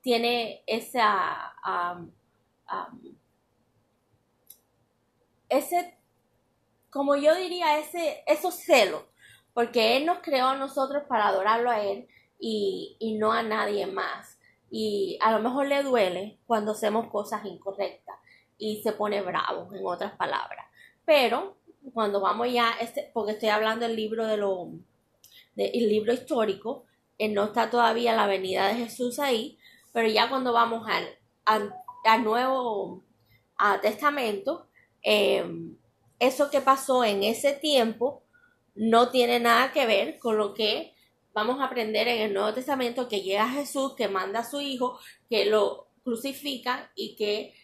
tiene 0.00 0.64
esa, 0.66 1.54
ese, 5.48 5.99
como 6.90 7.16
yo 7.16 7.34
diría, 7.34 7.78
ese, 7.78 8.22
esos 8.26 8.54
celos, 8.54 9.02
porque 9.52 9.96
Él 9.96 10.06
nos 10.06 10.18
creó 10.18 10.46
a 10.46 10.56
nosotros 10.56 11.04
para 11.08 11.28
adorarlo 11.28 11.70
a 11.70 11.82
Él 11.82 12.08
y, 12.38 12.96
y 12.98 13.14
no 13.14 13.32
a 13.32 13.42
nadie 13.42 13.86
más. 13.86 14.38
Y 14.70 15.18
a 15.20 15.32
lo 15.32 15.40
mejor 15.40 15.66
le 15.66 15.82
duele 15.82 16.38
cuando 16.46 16.72
hacemos 16.72 17.08
cosas 17.08 17.44
incorrectas 17.44 18.16
y 18.58 18.82
se 18.82 18.92
pone 18.92 19.22
bravo, 19.22 19.74
en 19.74 19.84
otras 19.84 20.12
palabras. 20.12 20.66
Pero 21.04 21.56
cuando 21.92 22.20
vamos 22.20 22.52
ya, 22.52 22.72
este, 22.80 23.10
porque 23.12 23.32
estoy 23.32 23.48
hablando 23.48 23.86
del 23.86 23.96
libro 23.96 24.26
de 24.26 24.36
lo, 24.36 24.70
del 25.54 25.88
libro 25.88 26.12
histórico, 26.12 26.84
eh, 27.18 27.28
no 27.28 27.44
está 27.44 27.70
todavía 27.70 28.14
la 28.14 28.26
venida 28.26 28.68
de 28.68 28.74
Jesús 28.74 29.18
ahí, 29.18 29.58
pero 29.92 30.08
ya 30.08 30.28
cuando 30.28 30.52
vamos 30.52 30.86
al, 30.88 31.18
al, 32.04 32.24
Nuevo 32.24 33.02
Testamento, 33.82 34.68
em, 35.02 35.76
eso 36.20 36.50
que 36.50 36.60
pasó 36.60 37.02
en 37.04 37.24
ese 37.24 37.52
tiempo 37.52 38.22
no 38.76 39.10
tiene 39.10 39.40
nada 39.40 39.72
que 39.72 39.86
ver 39.86 40.18
con 40.18 40.38
lo 40.38 40.54
que 40.54 40.94
vamos 41.32 41.60
a 41.60 41.64
aprender 41.64 42.06
en 42.08 42.22
el 42.22 42.34
Nuevo 42.34 42.54
Testamento, 42.54 43.08
que 43.08 43.22
llega 43.22 43.48
Jesús, 43.48 43.94
que 43.96 44.08
manda 44.08 44.40
a 44.40 44.48
su 44.48 44.60
Hijo, 44.60 44.98
que 45.28 45.46
lo 45.46 45.88
crucifica 46.04 46.90
y 46.94 47.16
que 47.16 47.54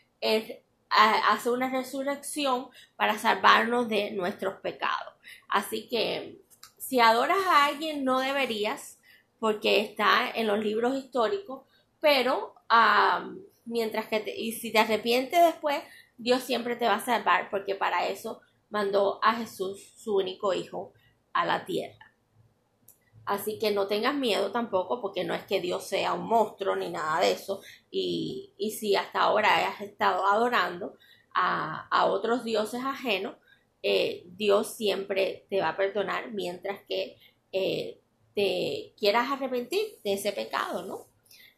hace 0.88 1.50
una 1.50 1.70
resurrección 1.70 2.68
para 2.96 3.18
salvarnos 3.18 3.88
de 3.88 4.12
nuestros 4.12 4.60
pecados. 4.60 5.14
Así 5.48 5.88
que 5.88 6.40
si 6.78 7.00
adoras 7.00 7.44
a 7.46 7.66
alguien 7.66 8.04
no 8.04 8.20
deberías 8.20 8.98
porque 9.38 9.80
está 9.80 10.30
en 10.34 10.46
los 10.46 10.60
libros 10.60 10.96
históricos, 10.96 11.62
pero 12.00 12.54
mientras 13.64 14.06
que 14.06 14.34
y 14.36 14.52
si 14.52 14.70
te 14.72 14.78
arrepientes 14.78 15.44
después, 15.44 15.82
Dios 16.18 16.42
siempre 16.42 16.76
te 16.76 16.86
va 16.86 16.94
a 16.94 17.04
salvar 17.04 17.50
porque 17.50 17.74
para 17.74 18.06
eso 18.06 18.40
mandó 18.76 19.18
a 19.22 19.32
Jesús, 19.36 19.94
su 19.96 20.16
único 20.16 20.52
hijo, 20.52 20.92
a 21.32 21.46
la 21.46 21.64
tierra. 21.64 22.14
Así 23.24 23.58
que 23.58 23.70
no 23.70 23.86
tengas 23.86 24.14
miedo 24.14 24.52
tampoco, 24.52 25.00
porque 25.00 25.24
no 25.24 25.32
es 25.32 25.44
que 25.44 25.62
Dios 25.62 25.84
sea 25.84 26.12
un 26.12 26.26
monstruo 26.28 26.76
ni 26.76 26.90
nada 26.90 27.20
de 27.20 27.32
eso. 27.32 27.62
Y, 27.90 28.52
y 28.58 28.72
si 28.72 28.94
hasta 28.94 29.20
ahora 29.20 29.66
has 29.66 29.80
estado 29.80 30.26
adorando 30.26 30.98
a, 31.34 31.88
a 31.88 32.04
otros 32.04 32.44
dioses 32.44 32.82
ajenos, 32.84 33.36
eh, 33.82 34.24
Dios 34.26 34.76
siempre 34.76 35.46
te 35.48 35.62
va 35.62 35.70
a 35.70 35.76
perdonar 35.78 36.32
mientras 36.32 36.80
que 36.86 37.16
eh, 37.52 37.98
te 38.34 38.92
quieras 38.98 39.30
arrepentir 39.30 40.00
de 40.04 40.12
ese 40.12 40.32
pecado, 40.32 40.84
¿no? 40.84 41.06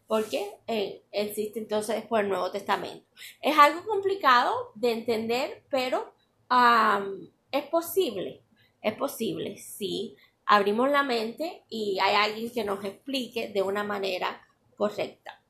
Porque 0.06 0.52
eh, 0.68 1.02
existe 1.10 1.58
entonces 1.58 1.96
después 1.96 2.22
el 2.22 2.28
Nuevo 2.28 2.52
Testamento. 2.52 3.04
Es 3.42 3.58
algo 3.58 3.84
complicado 3.84 4.54
de 4.76 4.92
entender, 4.92 5.64
pero 5.68 6.14
es 6.50 7.64
posible, 7.70 8.42
es 8.80 8.94
posible, 8.94 9.58
sí 9.58 10.16
abrimos 10.48 10.90
la 10.90 11.02
mente 11.02 11.62
y 11.68 11.98
hay 12.00 12.14
alguien 12.14 12.50
que 12.50 12.64
nos 12.64 12.82
explique 12.82 13.48
de 13.48 13.62
una 13.62 13.84
manera 13.84 14.40
correcta. 14.76 15.42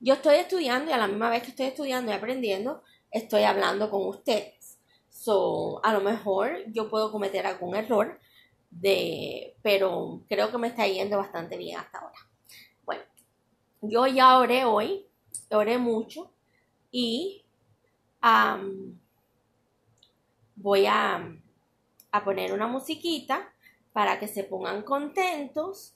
Yo 0.00 0.14
estoy 0.14 0.36
estudiando 0.36 0.90
y 0.90 0.94
a 0.94 0.98
la 0.98 1.06
misma 1.06 1.30
vez 1.30 1.42
que 1.42 1.50
estoy 1.50 1.66
estudiando 1.66 2.10
y 2.10 2.14
aprendiendo, 2.14 2.82
estoy 3.10 3.42
hablando 3.42 3.90
con 3.90 4.06
ustedes. 4.08 4.78
So, 5.10 5.84
a 5.84 5.92
lo 5.92 6.00
mejor 6.00 6.64
yo 6.72 6.88
puedo 6.88 7.12
cometer 7.12 7.46
algún 7.46 7.76
error, 7.76 8.18
de, 8.70 9.54
pero 9.62 10.22
creo 10.26 10.50
que 10.50 10.58
me 10.58 10.68
está 10.68 10.86
yendo 10.86 11.18
bastante 11.18 11.58
bien 11.58 11.78
hasta 11.78 11.98
ahora. 11.98 12.18
Bueno, 12.84 13.02
yo 13.82 14.06
ya 14.06 14.38
oré 14.38 14.64
hoy, 14.64 15.06
oré 15.50 15.76
mucho 15.76 16.32
y 16.90 17.44
voy 20.62 20.86
a, 20.86 21.28
a 22.12 22.24
poner 22.24 22.52
una 22.52 22.68
musiquita 22.68 23.52
para 23.92 24.18
que 24.18 24.28
se 24.28 24.44
pongan 24.44 24.82
contentos 24.82 25.94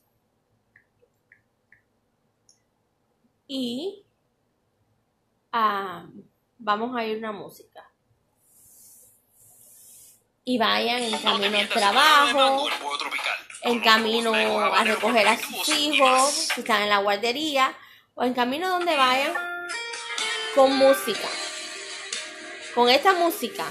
y 3.46 4.04
ah, 5.52 6.06
vamos 6.58 6.96
a 6.96 7.04
ir 7.04 7.18
una 7.18 7.32
música. 7.32 7.88
Y 10.44 10.58
vayan 10.58 11.02
en 11.02 11.18
camino 11.18 11.58
al 11.58 11.68
trabajo, 11.68 12.68
en 13.62 13.80
camino 13.80 14.32
a 14.32 14.84
recoger 14.84 15.26
a 15.26 15.36
sus 15.36 15.68
hijos, 15.70 16.30
si 16.54 16.60
están 16.60 16.82
en 16.82 16.88
la 16.88 16.98
guardería, 16.98 17.76
o 18.14 18.22
en 18.22 18.32
camino 18.32 18.68
donde 18.68 18.96
vayan, 18.96 19.34
con 20.54 20.76
música. 20.76 21.28
Con 22.76 22.88
esta 22.88 23.14
música, 23.14 23.64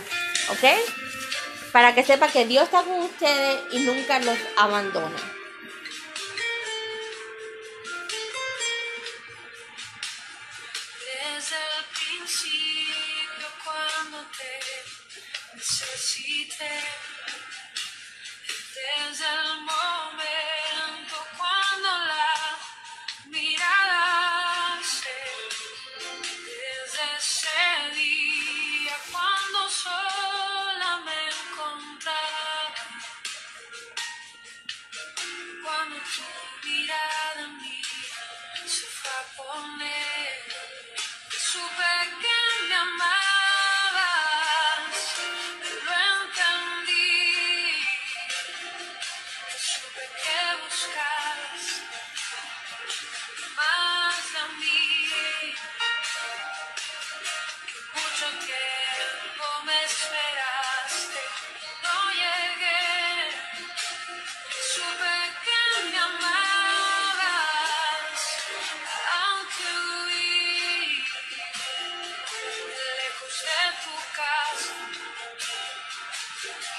¿ok? 0.50 0.66
para 1.76 1.94
que 1.94 2.06
sepa 2.06 2.30
que 2.30 2.46
Dios 2.46 2.64
está 2.64 2.84
con 2.84 3.02
ustedes 3.02 3.60
y 3.74 3.80
nunca 3.80 4.18
los 4.20 4.38
abandona. 4.56 5.35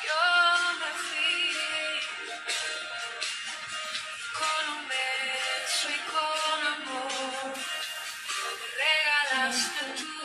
Yo 0.06 0.22
me 0.80 0.90
fui 1.06 2.00
con 4.38 4.62
un 4.76 4.88
beso 4.88 5.88
y 5.88 6.00
con 6.12 6.60
amor, 6.74 7.54
regalaste 8.78 9.80
a. 10.12 10.15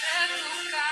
lejos 0.00 0.91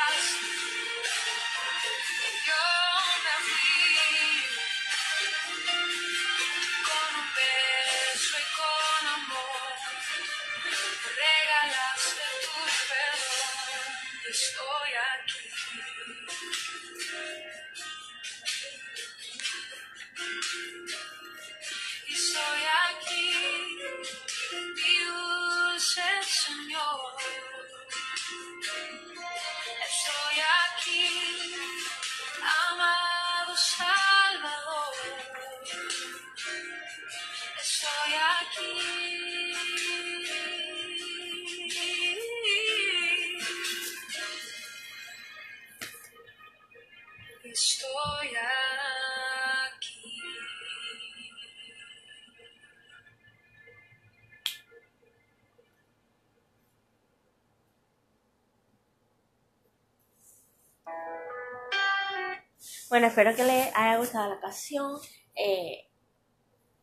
Bueno, 63.00 63.12
espero 63.12 63.34
que 63.34 63.44
les 63.44 63.74
haya 63.74 63.96
gustado 63.96 64.28
la 64.28 64.40
canción. 64.40 64.98
Eh, 65.34 65.88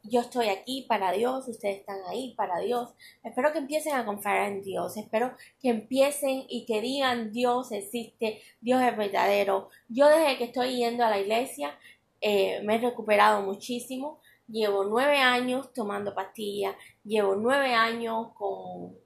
yo 0.01 0.21
estoy 0.21 0.49
aquí 0.49 0.87
para 0.89 1.11
Dios, 1.11 1.47
ustedes 1.47 1.81
están 1.81 1.99
ahí 2.09 2.33
para 2.35 2.57
Dios. 2.57 2.95
Espero 3.23 3.53
que 3.53 3.59
empiecen 3.59 3.93
a 3.93 4.03
confiar 4.03 4.47
en 4.47 4.63
Dios. 4.63 4.97
Espero 4.97 5.37
que 5.61 5.69
empiecen 5.69 6.43
y 6.49 6.65
que 6.65 6.81
digan 6.81 7.31
Dios 7.31 7.71
existe, 7.71 8.41
Dios 8.61 8.81
es 8.81 8.97
verdadero. 8.97 9.69
Yo 9.89 10.09
desde 10.09 10.39
que 10.39 10.45
estoy 10.45 10.77
yendo 10.77 11.05
a 11.05 11.11
la 11.11 11.19
iglesia 11.19 11.77
eh, 12.19 12.63
me 12.63 12.77
he 12.77 12.79
recuperado 12.79 13.43
muchísimo. 13.43 14.19
Llevo 14.47 14.85
nueve 14.85 15.17
años 15.17 15.71
tomando 15.71 16.15
pastillas, 16.15 16.75
llevo 17.03 17.35
nueve 17.35 17.75
años 17.75 18.29
con... 18.33 18.97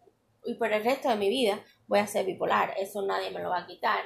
Y 0.46 0.54
por 0.54 0.72
el 0.72 0.82
resto 0.82 1.10
de 1.10 1.18
mi 1.18 1.28
vida 1.28 1.60
voy 1.88 2.00
a 2.00 2.08
ser 2.08 2.26
bipolar, 2.26 2.74
eso 2.80 3.02
nadie 3.02 3.32
me 3.32 3.42
lo 3.42 3.50
va 3.50 3.64
a 3.64 3.68
quitar. 3.68 4.00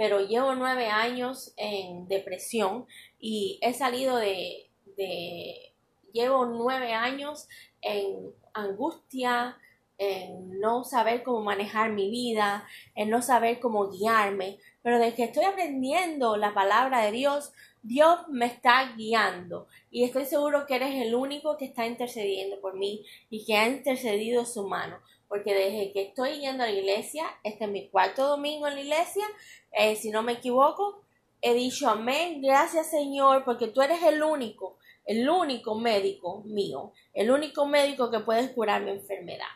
Pero 0.00 0.26
llevo 0.26 0.54
nueve 0.54 0.86
años 0.86 1.52
en 1.58 2.08
depresión 2.08 2.86
y 3.18 3.58
he 3.60 3.74
salido 3.74 4.16
de, 4.16 4.70
de 4.96 5.74
llevo 6.14 6.46
nueve 6.46 6.94
años 6.94 7.46
en 7.82 8.32
angustia, 8.54 9.58
en 9.98 10.58
no 10.58 10.84
saber 10.84 11.22
cómo 11.22 11.42
manejar 11.42 11.90
mi 11.90 12.08
vida, 12.10 12.66
en 12.94 13.10
no 13.10 13.20
saber 13.20 13.60
cómo 13.60 13.90
guiarme. 13.90 14.58
Pero 14.80 14.98
desde 14.98 15.16
que 15.16 15.24
estoy 15.24 15.44
aprendiendo 15.44 16.38
la 16.38 16.54
palabra 16.54 17.02
de 17.02 17.12
Dios, 17.12 17.52
Dios 17.82 18.20
me 18.30 18.46
está 18.46 18.94
guiando. 18.96 19.68
Y 19.90 20.04
estoy 20.04 20.24
seguro 20.24 20.64
que 20.66 20.76
eres 20.76 20.94
el 20.94 21.14
único 21.14 21.58
que 21.58 21.66
está 21.66 21.86
intercediendo 21.86 22.58
por 22.62 22.74
mí 22.74 23.04
y 23.28 23.44
que 23.44 23.54
ha 23.54 23.68
intercedido 23.68 24.46
su 24.46 24.66
mano. 24.66 24.96
Porque 25.30 25.54
desde 25.54 25.92
que 25.92 26.02
estoy 26.02 26.40
yendo 26.40 26.64
a 26.64 26.66
la 26.66 26.72
iglesia, 26.72 27.24
este 27.42 27.64
es 27.64 27.70
mi 27.70 27.88
cuarto 27.88 28.26
domingo 28.26 28.68
en 28.68 28.74
la 28.74 28.80
iglesia, 28.82 29.24
eh, 29.72 29.96
si 29.96 30.10
no 30.10 30.22
me 30.22 30.32
equivoco, 30.32 31.00
he 31.40 31.54
dicho 31.54 31.88
amén, 31.88 32.42
gracias 32.42 32.90
Señor, 32.90 33.44
porque 33.46 33.68
tú 33.68 33.80
eres 33.80 34.02
el 34.02 34.22
único 34.22 34.76
el 35.10 35.28
único 35.28 35.74
médico 35.74 36.42
mío, 36.44 36.92
el 37.14 37.30
único 37.30 37.66
médico 37.66 38.10
que 38.12 38.20
puede 38.20 38.52
curar 38.52 38.82
mi 38.82 38.92
enfermedad. 38.92 39.48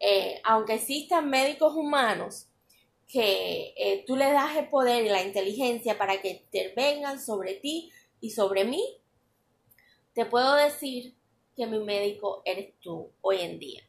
Eh, 0.00 0.40
aunque 0.42 0.74
existan 0.74 1.28
médicos 1.30 1.76
humanos 1.76 2.48
que 3.06 3.74
eh, 3.76 4.04
tú 4.06 4.16
le 4.16 4.32
das 4.32 4.56
el 4.56 4.68
poder 4.68 5.04
y 5.04 5.08
la 5.08 5.22
inteligencia 5.22 5.98
para 5.98 6.20
que 6.20 6.30
intervengan 6.30 7.20
sobre 7.20 7.54
ti 7.54 7.92
y 8.20 8.30
sobre 8.30 8.64
mí, 8.64 8.82
te 10.14 10.24
puedo 10.24 10.54
decir 10.54 11.14
que 11.56 11.66
mi 11.66 11.78
médico 11.78 12.42
eres 12.44 12.72
tú 12.80 13.10
hoy 13.20 13.42
en 13.42 13.58
día, 13.58 13.82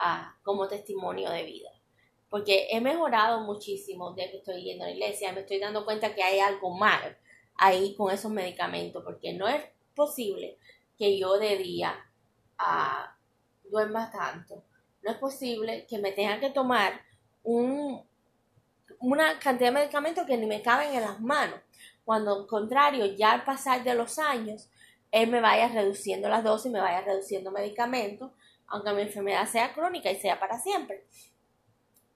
ah, 0.00 0.36
como 0.42 0.66
testimonio 0.66 1.30
de 1.30 1.44
vida. 1.44 1.70
Porque 2.28 2.68
he 2.70 2.80
mejorado 2.80 3.40
muchísimo 3.40 4.12
desde 4.12 4.30
que 4.30 4.36
estoy 4.38 4.62
yendo 4.62 4.84
a 4.84 4.88
la 4.88 4.94
iglesia, 4.94 5.32
me 5.32 5.40
estoy 5.40 5.58
dando 5.58 5.84
cuenta 5.84 6.14
que 6.14 6.22
hay 6.22 6.40
algo 6.40 6.70
mal 6.70 7.16
ahí 7.56 7.94
con 7.94 8.12
esos 8.12 8.30
medicamentos, 8.30 9.04
porque 9.04 9.32
no 9.32 9.46
es 9.46 9.62
posible 9.94 10.58
que 10.96 11.18
yo 11.18 11.38
de 11.38 11.56
día 11.56 11.94
ah, 12.58 13.16
duerma 13.70 14.10
tanto. 14.10 14.64
No 15.02 15.10
es 15.10 15.18
posible 15.18 15.86
que 15.88 15.98
me 15.98 16.12
tenga 16.12 16.40
que 16.40 16.50
tomar 16.50 17.00
un, 17.42 18.02
una 18.98 19.38
cantidad 19.38 19.68
de 19.70 19.78
medicamentos 19.78 20.26
que 20.26 20.36
ni 20.36 20.46
me 20.46 20.62
caben 20.62 20.94
en 20.94 21.02
las 21.02 21.20
manos. 21.20 21.60
Cuando 22.04 22.40
al 22.40 22.46
contrario, 22.46 23.06
ya 23.06 23.32
al 23.32 23.44
pasar 23.44 23.82
de 23.84 23.94
los 23.94 24.18
años, 24.18 24.68
él 25.10 25.30
me 25.30 25.40
vaya 25.40 25.68
reduciendo 25.68 26.28
las 26.28 26.44
dosis, 26.44 26.70
me 26.70 26.80
vaya 26.80 27.00
reduciendo 27.00 27.50
medicamentos, 27.50 28.32
aunque 28.70 28.92
mi 28.92 29.02
enfermedad 29.02 29.46
sea 29.46 29.74
crónica 29.74 30.10
y 30.10 30.16
sea 30.16 30.40
para 30.40 30.58
siempre. 30.58 31.04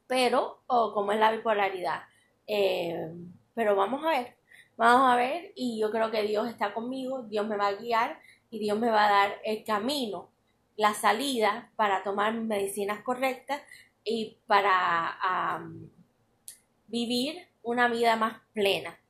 Pero, 0.07 0.62
o 0.66 0.94
como 0.94 1.12
es 1.12 1.18
la 1.18 1.32
bipolaridad. 1.32 2.02
Eh, 2.46 3.12
pero 3.55 3.76
vamos 3.76 4.05
a 4.05 4.11
ver, 4.11 4.36
vamos 4.76 5.11
a 5.11 5.16
ver 5.16 5.52
y 5.55 5.80
yo 5.80 5.90
creo 5.90 6.11
que 6.11 6.22
Dios 6.22 6.48
está 6.48 6.72
conmigo, 6.74 7.22
Dios 7.22 7.46
me 7.46 7.57
va 7.57 7.68
a 7.68 7.74
guiar 7.74 8.20
y 8.50 8.59
Dios 8.59 8.78
me 8.78 8.90
va 8.90 9.07
a 9.07 9.11
dar 9.11 9.40
el 9.44 9.64
camino, 9.64 10.30
la 10.76 10.94
salida 10.94 11.72
para 11.76 12.02
tomar 12.02 12.34
medicinas 12.34 13.02
correctas 13.02 13.62
y 14.05 14.38
para 14.46 15.62
vivir 16.86 17.48
una 17.62 17.88
vida 17.88 18.16
más 18.16 18.42
plena 18.52 19.00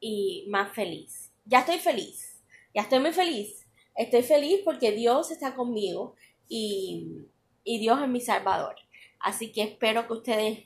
y 0.00 0.46
más 0.48 0.72
feliz. 0.72 1.32
Ya 1.44 1.60
estoy 1.60 1.78
feliz, 1.78 2.42
ya 2.74 2.82
estoy 2.82 2.98
muy 2.98 3.12
feliz. 3.12 3.62
Estoy 3.94 4.22
feliz 4.22 4.62
porque 4.64 4.92
Dios 4.92 5.30
está 5.30 5.54
conmigo 5.54 6.14
y, 6.48 7.26
y 7.64 7.78
Dios 7.78 8.00
es 8.02 8.08
mi 8.08 8.20
salvador. 8.20 8.76
Así 9.20 9.52
que 9.52 9.62
espero 9.62 10.06
que 10.06 10.12
ustedes 10.14 10.58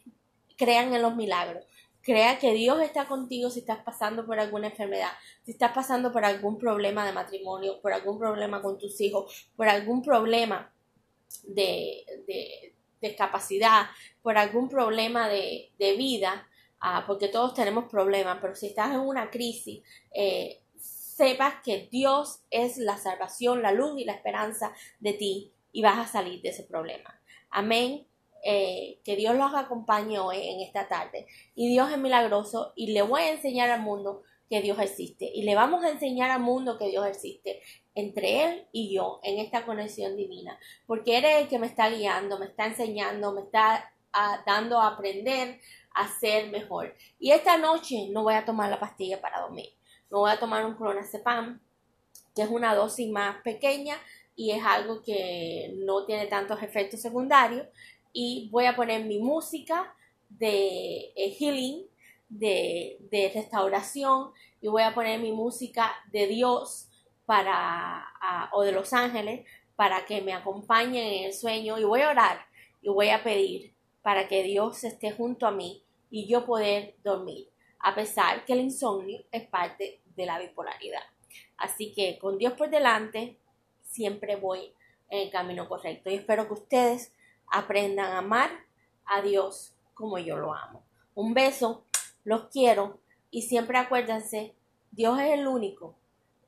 crean 0.57 0.95
en 0.95 1.03
los 1.03 1.15
milagros 1.17 1.65
Crea 2.07 2.39
que 2.39 2.55
Dios 2.55 2.81
está 2.83 3.09
contigo 3.09 3.51
si 3.51 3.59
estás 3.59 3.83
pasando 3.83 4.25
por 4.27 4.39
alguna 4.39 4.69
enfermedad, 4.69 5.11
si 5.45 5.51
estás 5.51 5.73
pasando 5.73 6.13
por 6.13 6.25
algún 6.25 6.57
problema 6.57 7.05
de 7.05 7.13
matrimonio, 7.13 7.81
por 7.83 7.93
algún 7.93 8.17
problema 8.17 8.63
con 8.63 8.79
tus 8.79 9.01
hijos, 9.01 9.49
por 9.57 9.69
algún 9.69 10.03
problema 10.03 10.73
de, 11.43 12.05
de, 12.29 12.75
discapacidad, 13.01 13.87
por 14.23 14.39
algún 14.39 14.69
problema 14.69 15.29
de, 15.29 15.73
de 15.81 15.97
vida, 15.97 16.47
ah, 16.79 17.03
porque 17.09 17.27
todos 17.27 17.55
tenemos 17.55 17.87
problemas, 17.91 18.39
pero 18.41 18.55
si 18.55 18.69
estás 18.69 18.93
en 18.93 19.01
una 19.01 19.29
crisis, 19.29 19.83
eh, 20.15 20.61
sepas 20.77 21.55
que 21.65 21.89
Dios 21.91 22.39
es 22.53 22.79
la 22.79 22.99
salvación, 22.99 23.63
la 23.63 23.73
luz 23.73 23.99
y 23.99 24.05
la 24.05 24.13
esperanza 24.13 24.73
de 25.01 25.13
ti 25.15 25.53
y 25.77 25.83
vas 25.83 25.99
a 25.99 26.11
salir 26.11 26.41
de 26.41 26.49
ese 26.49 26.63
problema. 26.63 27.21
Amén. 27.51 28.07
Eh, 28.43 28.99
que 29.05 29.15
Dios 29.15 29.37
los 29.37 29.53
acompañe 29.53 30.19
hoy 30.19 30.39
en 30.39 30.61
esta 30.61 30.89
tarde. 30.89 31.27
Y 31.55 31.69
Dios 31.69 31.93
es 31.93 31.99
milagroso 31.99 32.73
y 32.77 32.93
le 32.95 33.03
voy 33.03 33.21
a 33.21 33.33
enseñar 33.33 33.69
al 33.69 33.83
mundo 33.83 34.23
que 34.49 34.63
Dios 34.63 34.79
existe. 34.79 35.31
Y 35.35 35.43
le 35.43 35.55
vamos 35.55 35.85
a 35.85 35.91
enseñar 35.91 36.31
al 36.31 36.41
mundo 36.41 36.79
que 36.79 36.89
Dios 36.89 37.07
existe 37.07 37.61
entre 37.95 38.45
Él 38.45 38.67
y 38.73 38.95
yo 38.95 39.21
en 39.23 39.39
esta 39.39 39.67
conexión 39.67 40.17
divina. 40.17 40.59
Porque 40.87 41.19
eres 41.19 41.43
el 41.43 41.49
que 41.49 41.59
me 41.59 41.67
está 41.67 41.91
guiando, 41.91 42.39
me 42.39 42.47
está 42.47 42.65
enseñando, 42.65 43.35
me 43.35 43.43
está 43.43 43.93
ah, 44.15 44.43
dando 44.47 44.81
a 44.81 44.87
aprender 44.87 45.61
a 45.95 46.09
ser 46.09 46.49
mejor. 46.49 46.97
Y 47.19 47.33
esta 47.33 47.59
noche 47.59 48.09
no 48.13 48.23
voy 48.23 48.33
a 48.33 48.47
tomar 48.47 48.71
la 48.71 48.81
pastilla 48.81 49.21
para 49.21 49.43
dormir. 49.43 49.75
No 50.11 50.21
voy 50.21 50.31
a 50.31 50.41
tomar 50.41 50.65
un 50.65 50.75
clonazepam, 50.75 51.61
que 52.35 52.41
es 52.41 52.49
una 52.49 52.75
dosis 52.75 53.11
más 53.11 53.43
pequeña 53.43 53.99
y 54.37 54.51
es 54.51 54.63
algo 54.65 55.03
que 55.03 55.75
no 55.79 56.05
tiene 56.05 56.27
tantos 56.27 56.63
efectos 56.63 57.01
secundarios 57.01 57.67
y 58.13 58.49
voy 58.51 58.67
a 58.67 58.77
poner 58.77 59.05
mi 59.05 59.19
música 59.19 59.95
de 60.29 61.13
eh, 61.17 61.37
healing, 61.39 61.87
de, 62.29 62.99
de, 63.11 63.31
restauración, 63.35 64.31
y 64.61 64.69
voy 64.69 64.83
a 64.83 64.95
poner 64.95 65.21
mi 65.21 65.33
música 65.33 65.93
de 66.13 66.27
Dios 66.27 66.89
para, 67.25 68.07
o 68.53 68.63
de 68.63 68.73
los 68.73 68.93
ángeles 68.93 69.47
para 69.75 70.05
que 70.07 70.23
me 70.23 70.33
acompañen 70.33 71.05
en 71.05 71.25
el 71.25 71.35
sueño 71.35 71.79
y 71.79 71.85
voy 71.85 72.01
a 72.01 72.11
orar 72.11 72.47
y 72.83 72.89
voy 72.89 73.11
a 73.11 73.23
pedir 73.23 73.75
para 74.03 74.29
que 74.29 74.43
Dios 74.43 74.83
esté 74.85 75.13
junto 75.13 75.47
a 75.47 75.51
mí 75.51 75.83
y 76.11 76.27
yo 76.27 76.47
poder 76.47 76.95
dormir, 77.03 77.51
a 77.81 77.95
pesar 77.95 78.45
que 78.45 78.53
el 78.55 78.61
insomnio 78.61 79.25
es 79.31 79.47
parte 79.47 80.01
de 80.05 80.27
la 80.27 80.39
bipolaridad. 80.39 81.03
Así 81.59 81.93
que 81.93 82.19
con 82.19 82.39
Dios 82.39 82.55
por 82.55 82.71
delante, 82.71 83.39
siempre 83.87 84.37
voy 84.37 84.73
en 85.09 85.21
el 85.21 85.31
camino 85.31 85.69
correcto 85.69 86.11
y 86.11 86.15
espero 86.15 86.47
que 86.47 86.55
ustedes 86.55 87.13
aprendan 87.47 88.13
a 88.13 88.19
amar 88.19 88.51
a 89.05 89.23
Dios 89.23 89.75
como 89.95 90.19
yo 90.19 90.37
lo 90.37 90.55
amo. 90.55 90.85
Un 91.15 91.33
beso, 91.33 91.85
los 92.25 92.49
quiero 92.49 92.99
y 93.31 93.43
siempre 93.43 93.79
acuérdense, 93.79 94.55
Dios 94.91 95.19
es 95.21 95.33
el 95.33 95.47
único 95.47 95.97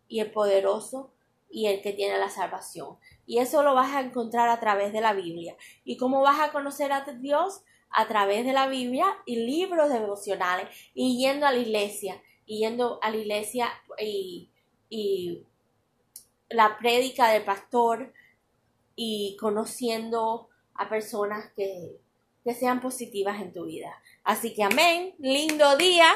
y 0.09 0.21
el 0.21 0.31
poderoso 0.31 1.13
y 1.51 1.67
el 1.67 1.81
que 1.83 1.93
tiene 1.93 2.19
la 2.19 2.31
salvación. 2.31 2.97
Y 3.27 3.39
eso 3.39 3.63
lo 3.63 3.75
vas 3.75 3.95
a 3.95 4.01
encontrar 4.01 4.49
a 4.49 4.61
través 4.61 4.93
de 4.93 5.01
la 5.01 5.13
Biblia. 5.13 5.57
¿Y 5.85 5.97
cómo 5.97 6.21
vas 6.21 6.41
a 6.41 6.53
conocer 6.53 6.93
a 6.93 7.03
Dios? 7.03 7.63
A 7.91 8.07
través 8.07 8.45
de 8.45 8.53
la 8.53 8.69
Biblia 8.69 9.07
y 9.25 9.37
libros 9.37 9.91
devocionales 9.91 10.69
y 10.95 11.19
yendo 11.19 11.47
a 11.47 11.53
la 11.53 11.59
iglesia, 11.59 12.23
y 12.45 12.61
yendo 12.61 12.99
a 13.03 13.11
la 13.11 13.17
iglesia 13.17 13.69
y, 13.99 14.51
y 14.91 15.45
la 16.51 16.79
prédica 16.79 17.31
del 17.31 17.45
pastor 17.45 18.13
y 18.97 19.37
conociendo 19.41 20.49
a 20.75 20.89
personas 20.89 21.51
que, 21.55 22.01
que 22.45 22.55
sean 22.55 22.81
positivas 22.81 23.41
en 23.41 23.53
tu 23.53 23.67
vida. 23.67 23.91
Así 24.25 24.55
que 24.55 24.65
amén, 24.65 25.15
lindo 25.19 25.77
día 25.77 26.11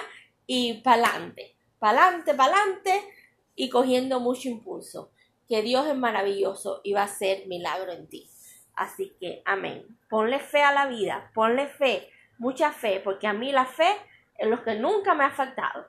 y 0.47 0.75
pa'lante, 0.83 1.55
pa'lante, 1.79 2.35
pa'lante 2.35 3.03
y 3.55 3.69
cogiendo 3.69 4.21
mucho 4.21 4.49
impulso. 4.49 5.11
Que 5.49 5.63
Dios 5.63 5.87
es 5.87 5.97
maravilloso 5.97 6.81
y 6.83 6.93
va 6.93 7.03
a 7.03 7.05
hacer 7.05 7.47
milagro 7.47 7.93
en 7.93 8.07
ti. 8.07 8.29
Así 8.75 9.13
que 9.21 9.43
amén. 9.45 9.99
Ponle 10.09 10.41
fe 10.41 10.63
a 10.63 10.73
la 10.73 10.87
vida, 10.87 11.31
ponle 11.35 11.69
fe, 11.69 12.09
mucha 12.39 12.73
fe, 12.73 13.01
porque 13.05 13.27
a 13.27 13.33
mí 13.33 13.53
la 13.53 13.67
fe 13.67 13.89
es 14.37 14.49
lo 14.49 14.63
que 14.63 14.75
nunca 14.75 15.15
me 15.15 15.25
ha 15.25 15.31
faltado. 15.31 15.87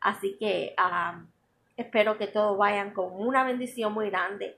Así 0.00 0.36
que 0.38 0.74
espero 1.76 2.18
que 2.18 2.26
todos 2.26 2.56
vayan 2.58 2.92
con 2.92 3.12
una 3.12 3.44
bendición 3.44 3.92
muy 3.92 4.10
grande 4.10 4.56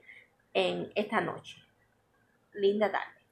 en 0.53 0.91
esta 0.95 1.21
noche. 1.21 1.57
Linda 2.53 2.91
tarde. 2.91 3.24